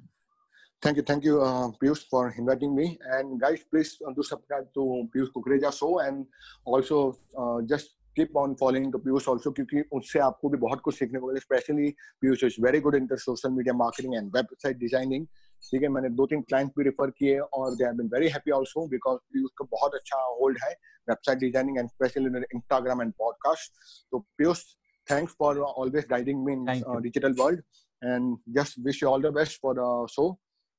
[0.82, 2.98] Thank you, thank you, uh, Piyush, for inviting me.
[3.02, 6.26] And guys, please uh, do subscribe to Piyush Kukreja show and
[6.64, 10.98] also uh, just keep on following the Piyush also क्योंकि उससे आपको भी बहुत कुछ
[10.98, 14.78] सीखने को मिले specially Piyush is very good in the social media marketing and website
[14.78, 15.26] designing
[15.70, 18.50] ठीक है मैंने दो तीन क्लाइंट भी रेफर किए और they have been very happy
[18.52, 20.70] also because Piyush का बहुत अच्छा होल्ड है
[21.08, 23.72] website designing and specially in Instagram and podcast
[24.10, 24.64] तो Piyush
[25.06, 27.00] thanks for uh, always guiding me in Thank uh, you.
[27.00, 27.58] digital world
[28.02, 29.20] and just wish you all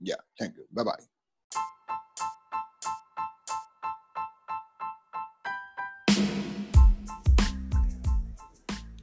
[0.00, 1.17] yeah thank you bye bye